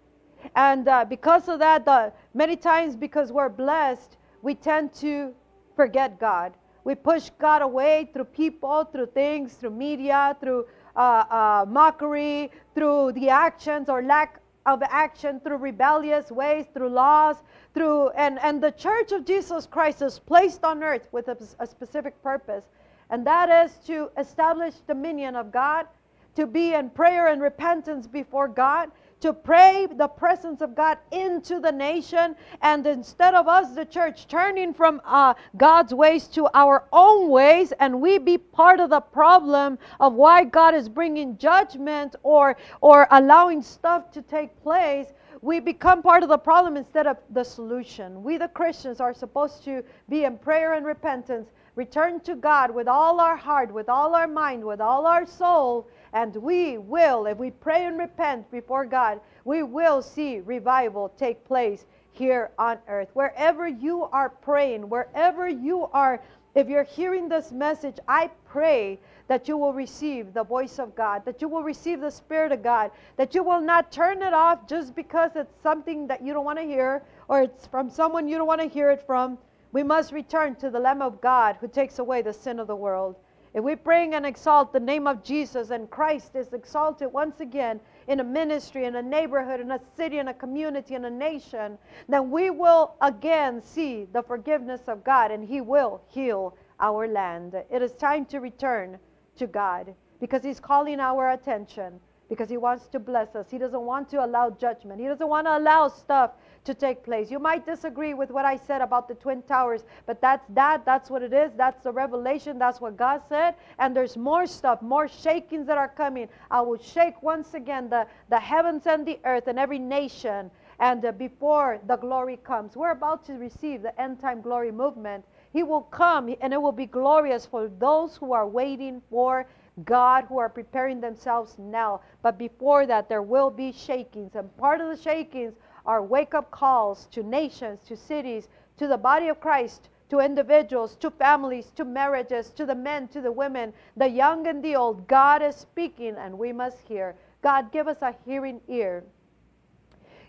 And 0.56 0.88
uh, 0.88 1.06
because 1.06 1.48
of 1.48 1.60
that, 1.60 1.86
the, 1.86 2.14
many 2.34 2.56
times 2.56 2.96
because 2.96 3.32
we're 3.32 3.50
blessed, 3.50 4.18
we 4.42 4.56
tend 4.56 4.94
to 4.96 5.34
forget 5.76 6.20
God. 6.20 6.54
We 6.84 6.96
push 6.96 7.30
God 7.40 7.62
away 7.62 8.10
through 8.14 8.26
people, 8.26 8.86
through 8.86 9.08
things, 9.08 9.54
through 9.54 9.72
media, 9.72 10.36
through 10.40 10.66
uh, 10.96 11.00
uh, 11.00 11.66
mockery, 11.68 12.52
through 12.76 13.14
the 13.14 13.30
actions 13.30 13.88
or 13.90 14.02
lack 14.04 14.40
of 14.66 14.82
action, 14.84 15.40
through 15.40 15.58
rebellious 15.58 16.32
ways, 16.32 16.66
through 16.74 16.90
laws, 16.90 17.38
through 17.74 18.10
and, 18.10 18.40
and 18.40 18.62
the 18.62 18.72
church 18.72 19.12
of 19.12 19.26
Jesus 19.26 19.66
Christ 19.66 20.02
is 20.02 20.20
placed 20.20 20.64
on 20.64 20.84
earth 20.84 21.08
with 21.12 21.28
a, 21.30 21.38
a 21.60 21.66
specific 21.66 22.22
purpose, 22.22 22.66
and 23.10 23.26
that 23.26 23.66
is 23.66 23.74
to 23.88 24.12
establish 24.18 24.76
dominion 24.88 25.36
of 25.36 25.52
God 25.52 25.88
to 26.36 26.46
be 26.46 26.74
in 26.74 26.90
prayer 26.90 27.28
and 27.28 27.42
repentance 27.42 28.08
before 28.08 28.48
God, 28.48 28.92
to 29.20 29.34
pray 29.34 29.88
the 29.98 30.08
presence 30.08 30.62
of 30.62 30.76
God 30.76 30.98
into 31.12 31.60
the 31.60 31.72
nation. 31.72 32.36
And 32.62 32.86
instead 32.88 33.36
of 33.36 33.48
us, 33.48 33.76
the 33.76 33.86
church, 33.86 34.28
turning 34.28 34.74
from 34.74 35.00
uh, 35.06 35.36
God's 35.58 35.94
ways 35.94 36.28
to 36.30 36.48
our 36.54 36.86
own 36.92 37.30
ways, 37.30 37.72
and 37.80 38.02
we 38.02 38.18
be 38.18 38.38
part 38.38 38.80
of 38.80 38.90
the 38.90 39.00
problem 39.00 39.78
of 40.00 40.14
why 40.14 40.44
God 40.44 40.74
is 40.74 40.90
bringing 40.90 41.38
judgment 41.38 42.16
or, 42.24 42.58
or 42.82 43.08
allowing 43.12 43.62
stuff 43.62 44.12
to 44.12 44.22
take 44.22 44.60
place, 44.64 45.08
we 45.42 45.60
become 45.60 46.04
part 46.04 46.22
of 46.24 46.30
the 46.30 46.38
problem 46.38 46.78
instead 46.78 47.08
of 47.08 47.18
the 47.32 47.44
solution. 47.44 48.24
We, 48.24 48.38
the 48.38 48.48
Christians, 48.48 49.00
are 49.00 49.14
supposed 49.14 49.64
to 49.66 49.84
be 50.08 50.24
in 50.24 50.38
prayer 50.38 50.74
and 50.74 50.86
repentance, 50.86 51.50
return 51.76 52.20
to 52.22 52.36
God 52.36 52.70
with 52.72 52.88
all 52.88 53.20
our 53.20 53.36
heart, 53.36 53.74
with 53.74 53.90
all 53.90 54.14
our 54.14 54.28
mind, 54.28 54.64
with 54.64 54.82
all 54.82 55.08
our 55.08 55.26
soul, 55.26 55.88
and 56.14 56.36
we 56.36 56.78
will, 56.78 57.26
if 57.26 57.38
we 57.38 57.52
pray 57.52 57.86
and 57.86 57.98
repent 57.98 58.52
before 58.52 58.86
God, 58.86 59.20
we 59.46 59.64
will 59.64 60.02
see 60.02 60.42
revival 60.42 61.10
take 61.18 61.44
place 61.46 61.86
here 62.12 62.52
on 62.60 62.78
earth. 62.88 63.10
Wherever 63.14 63.68
you 63.68 64.04
are 64.12 64.30
praying, 64.30 64.90
wherever 64.90 65.48
you 65.48 65.86
are, 65.94 66.22
if 66.54 66.68
you're 66.68 66.84
hearing 66.84 67.30
this 67.30 67.52
message, 67.52 67.98
I 68.08 68.30
pray 68.46 69.00
that 69.28 69.48
you 69.48 69.58
will 69.58 69.74
receive 69.74 70.34
the 70.34 70.44
voice 70.44 70.80
of 70.80 70.94
God, 70.96 71.24
that 71.24 71.42
you 71.42 71.48
will 71.48 71.64
receive 71.64 72.02
the 72.02 72.12
Spirit 72.12 72.52
of 72.52 72.62
God, 72.62 72.92
that 73.16 73.34
you 73.34 73.44
will 73.44 73.62
not 73.62 73.92
turn 73.92 74.22
it 74.22 74.34
off 74.34 74.68
just 74.68 74.94
because 74.94 75.32
it's 75.36 75.62
something 75.64 76.08
that 76.08 76.22
you 76.22 76.34
don't 76.34 76.44
want 76.44 76.60
to 76.60 76.66
hear 76.66 77.04
or 77.30 77.44
it's 77.44 77.68
from 77.68 77.90
someone 77.90 78.28
you 78.28 78.38
don't 78.38 78.48
want 78.48 78.60
to 78.60 78.68
hear 78.68 78.92
it 78.92 79.02
from. 79.08 79.38
We 79.72 79.84
must 79.84 80.12
return 80.12 80.56
to 80.56 80.70
the 80.70 80.80
Lamb 80.80 81.02
of 81.02 81.22
God 81.22 81.56
who 81.62 81.70
takes 81.70 82.00
away 82.00 82.22
the 82.22 82.34
sin 82.34 82.60
of 82.60 82.68
the 82.68 82.76
world. 82.76 83.16
If 83.54 83.64
we 83.64 83.76
bring 83.76 84.16
and 84.16 84.26
exalt 84.26 84.74
the 84.74 84.80
name 84.80 85.08
of 85.08 85.24
Jesus 85.24 85.72
and 85.72 85.90
Christ 85.90 86.36
is 86.36 86.52
exalted 86.52 87.12
once 87.14 87.40
again 87.40 87.80
in 88.08 88.20
a 88.20 88.24
ministry, 88.24 88.86
in 88.86 88.96
a 88.96 89.02
neighborhood, 89.02 89.60
in 89.60 89.72
a 89.72 89.80
city, 89.96 90.20
in 90.20 90.28
a 90.28 90.34
community, 90.34 90.96
in 90.96 91.06
a 91.06 91.10
nation, 91.10 91.78
then 92.08 92.32
we 92.32 92.50
will 92.50 92.96
again 93.02 93.62
see 93.62 94.08
the 94.14 94.24
forgiveness 94.24 94.82
of 94.88 95.04
God 95.04 95.32
and 95.32 95.44
He 95.44 95.62
will 95.62 96.02
heal 96.08 96.56
our 96.80 97.08
land. 97.08 97.56
It 97.70 97.82
is 97.82 97.94
time 97.94 98.26
to 98.28 98.40
return 98.40 98.98
to 99.38 99.48
God 99.48 99.94
because 100.20 100.44
He's 100.44 100.60
calling 100.60 101.00
our 101.00 101.32
attention 101.32 102.00
because 102.30 102.50
He 102.50 102.58
wants 102.58 102.88
to 102.88 103.00
bless 103.00 103.36
us. 103.36 103.48
He 103.52 103.58
doesn't 103.58 103.82
want 103.82 104.10
to 104.10 104.24
allow 104.24 104.50
judgment, 104.50 105.00
He 105.00 105.08
doesn't 105.08 105.28
want 105.28 105.48
to 105.48 105.58
allow 105.58 105.88
stuff 105.88 106.32
to 106.64 106.74
take 106.74 107.04
place. 107.04 107.32
You 107.32 107.40
might 107.40 107.66
disagree 107.66 108.14
with 108.14 108.30
what 108.30 108.46
I 108.46 108.56
said 108.56 108.82
about 108.82 109.08
the 109.08 109.16
Twin 109.16 109.42
Towers, 109.44 109.84
but 110.06 110.22
that's 110.22 110.46
that. 110.50 110.86
That's 110.86 111.10
what 111.10 111.24
it 111.24 111.34
is. 111.34 111.52
That's 111.58 111.84
the 111.84 111.92
revelation. 111.92 112.60
That's 112.60 112.80
what 112.80 112.98
God 112.98 113.22
said. 113.28 113.56
And 113.80 113.96
there's 113.96 114.16
more 114.16 114.46
stuff, 114.46 114.82
more 114.82 115.08
shakings 115.08 115.68
that 115.68 115.78
are 115.78 115.88
coming. 115.88 116.30
I 116.52 116.62
will 116.62 116.78
shake 116.78 117.22
once 117.24 117.54
again 117.54 117.90
the, 117.90 118.06
the 118.30 118.40
heavens 118.40 118.86
and 118.86 119.06
the 119.06 119.20
earth 119.26 119.48
and 119.48 119.58
every 119.58 119.80
nation. 119.80 120.52
And 120.80 121.06
uh, 121.06 121.12
before 121.12 121.80
the 121.88 121.96
glory 121.96 122.38
comes, 122.38 122.76
we're 122.76 122.92
about 122.92 123.26
to 123.26 123.34
receive 123.34 123.82
the 123.82 124.00
end 124.02 124.20
time 124.20 124.42
glory 124.42 124.72
movement. 124.72 125.26
He 125.54 125.64
will 125.64 125.82
come 125.82 126.34
and 126.42 126.54
it 126.54 126.62
will 126.62 126.72
be 126.72 126.86
glorious 126.86 127.46
for 127.46 127.68
those 127.68 128.18
who 128.18 128.34
are 128.34 128.48
waiting 128.48 129.02
for 129.10 129.46
God, 129.86 130.26
who 130.28 130.38
are 130.38 130.50
preparing 130.50 131.02
themselves 131.02 131.56
now. 131.58 132.02
But 132.22 132.38
before 132.38 132.86
that, 132.88 133.10
there 133.10 133.22
will 133.22 133.50
be 133.50 133.72
shakings. 133.72 134.36
And 134.36 134.56
part 134.58 134.82
of 134.82 134.96
the 134.96 135.02
shakings 135.02 135.54
are 135.86 136.04
wake 136.04 136.34
up 136.34 136.52
calls 136.52 137.08
to 137.12 137.24
nations, 137.24 137.80
to 137.88 137.96
cities, 137.96 138.48
to 138.78 138.88
the 138.88 138.98
body 138.98 139.28
of 139.28 139.40
Christ, 139.40 139.90
to 140.10 140.20
individuals, 140.20 140.96
to 140.98 141.10
families, 141.10 141.72
to 141.76 141.86
marriages, 141.86 142.50
to 142.52 142.66
the 142.66 142.76
men, 142.76 143.08
to 143.10 143.22
the 143.22 143.32
women, 143.32 143.74
the 143.96 144.10
young 144.10 144.48
and 144.48 144.64
the 144.64 144.76
old. 144.76 145.08
God 145.08 145.42
is 145.42 145.56
speaking 145.56 146.16
and 146.18 146.38
we 146.38 146.52
must 146.52 146.80
hear. 146.80 147.16
God, 147.42 147.72
give 147.72 147.88
us 147.88 148.02
a 148.02 148.16
hearing 148.26 148.60
ear. 148.68 149.04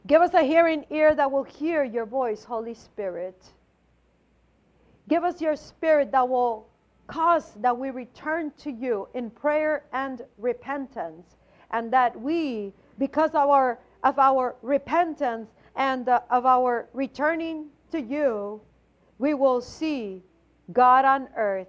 Give 0.07 0.23
us 0.23 0.35
a 0.35 0.43
hearing 0.43 0.85
ear 0.91 1.15
that 1.15 1.31
will 1.31 1.43
hear 1.43 1.85
your 1.85 2.07
voice, 2.07 2.45
Holy 2.45 2.75
Spirit. 2.75 3.41
Give 5.09 5.25
us 5.25 5.41
your 5.41 5.57
spirit 5.57 6.13
that 6.13 6.29
will 6.29 6.69
cause 7.07 7.53
that 7.57 7.77
we 7.77 7.91
return 7.91 8.53
to 8.59 8.71
you 8.71 9.09
in 9.15 9.31
prayer 9.31 9.85
and 9.93 10.23
repentance, 10.39 11.37
and 11.73 11.93
that 11.93 12.19
we, 12.19 12.73
because 12.99 13.31
of 13.31 13.49
our, 13.49 13.79
of 14.03 14.19
our 14.19 14.57
repentance 14.63 15.51
and 15.77 16.09
uh, 16.09 16.21
of 16.31 16.47
our 16.47 16.89
returning 16.93 17.67
to 17.91 18.01
you, 18.01 18.61
we 19.19 19.35
will 19.35 19.61
see 19.61 20.23
God 20.73 21.05
on 21.05 21.29
earth 21.37 21.69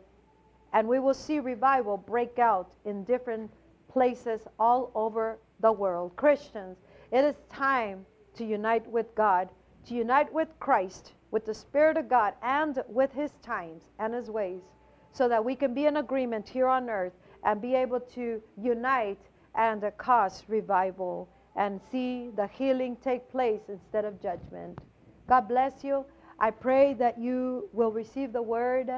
and 0.74 0.88
we 0.88 1.00
will 1.00 1.14
see 1.14 1.40
revival 1.40 1.98
break 1.98 2.40
out 2.40 2.72
in 2.86 3.04
different 3.04 3.52
places 3.88 4.42
all 4.60 4.92
over 4.96 5.38
the 5.60 5.72
world. 5.72 6.16
Christians, 6.16 6.78
it 7.12 7.24
is 7.24 7.36
time 7.52 8.06
to 8.36 8.44
unite 8.44 8.88
with 8.88 9.14
God, 9.14 9.50
to 9.88 9.94
unite 9.94 10.34
with 10.34 10.48
Christ 10.60 11.14
with 11.34 11.46
the 11.48 11.54
Spirit 11.54 11.98
of 11.98 12.08
God 12.08 12.36
and 12.44 12.84
with 12.88 13.12
His 13.12 13.32
times 13.42 13.82
and 13.98 14.14
His 14.14 14.30
ways, 14.30 14.62
so 15.12 15.28
that 15.28 15.44
we 15.44 15.56
can 15.56 15.74
be 15.74 15.88
in 15.88 15.98
agreement 15.98 16.48
here 16.48 16.68
on 16.68 16.92
earth 16.92 17.14
and 17.44 17.60
be 17.60 17.74
able 17.74 18.00
to 18.00 18.40
unite 18.56 19.18
and 19.56 19.84
cause 19.98 20.44
revival 20.48 21.28
and 21.56 21.80
see 21.92 22.30
the 22.36 22.48
healing 22.48 22.98
take 23.04 23.30
place 23.32 23.62
instead 23.70 24.06
of 24.06 24.22
judgment. 24.22 24.80
God 25.28 25.48
bless 25.48 25.84
you. 25.84 26.06
I 26.40 26.52
pray 26.52 26.94
that 26.96 27.20
you 27.20 27.70
will 27.74 27.92
receive 27.92 28.34
the 28.34 28.42
word 28.42 28.92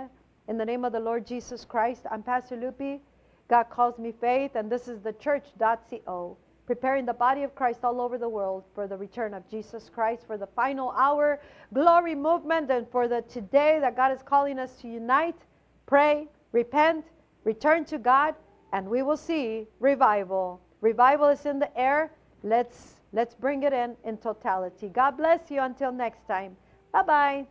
in 0.48 0.58
the 0.58 0.66
name 0.66 0.86
of 0.86 0.94
the 0.94 1.00
Lord 1.00 1.26
Jesus 1.26 1.66
Christ. 1.66 2.04
I'm 2.10 2.24
Pastor 2.24 2.56
Lupi. 2.56 3.00
God 3.48 3.66
calls 3.70 4.00
me 4.00 4.12
faith, 4.12 4.56
and 4.56 4.72
this 4.72 4.88
is 4.88 5.02
the 5.02 5.14
church.co 5.14 6.38
preparing 6.66 7.06
the 7.06 7.14
body 7.14 7.44
of 7.44 7.54
Christ 7.56 7.84
all 7.84 8.02
over 8.02 8.18
the 8.18 8.28
world 8.28 8.64
for 8.74 8.88
the 8.88 8.98
return 8.98 9.34
of 9.34 9.48
Jesus 9.50 9.90
Christ, 9.94 10.26
for 10.26 10.38
the 10.38 10.48
final 10.48 10.92
hour 10.92 11.40
glory 11.74 12.16
movement, 12.16 12.72
and 12.72 12.88
for 12.90 13.08
the 13.08 13.22
today 13.24 13.80
that 13.80 13.96
God 13.96 14.12
is 14.12 14.22
calling 14.24 14.58
us 14.60 14.76
to 14.82 14.88
unite, 14.88 15.38
pray, 15.86 16.28
repent, 16.52 17.06
return 17.44 17.86
to 17.86 17.98
God, 17.98 18.36
and 18.74 18.88
we 18.88 19.04
will 19.04 19.18
see 19.18 19.68
revival. 19.80 20.62
Revival 20.82 21.30
is 21.30 21.46
in 21.46 21.60
the 21.60 21.78
air. 21.78 22.12
Let's 22.46 23.02
let's 23.12 23.34
bring 23.34 23.64
it 23.64 23.74
in 23.74 23.98
in 24.04 24.18
totality. 24.18 24.88
God 24.90 25.18
bless 25.18 25.50
you 25.50 25.62
until 25.62 25.92
next 25.92 26.28
time. 26.28 26.56
Bye-bye. 26.94 27.48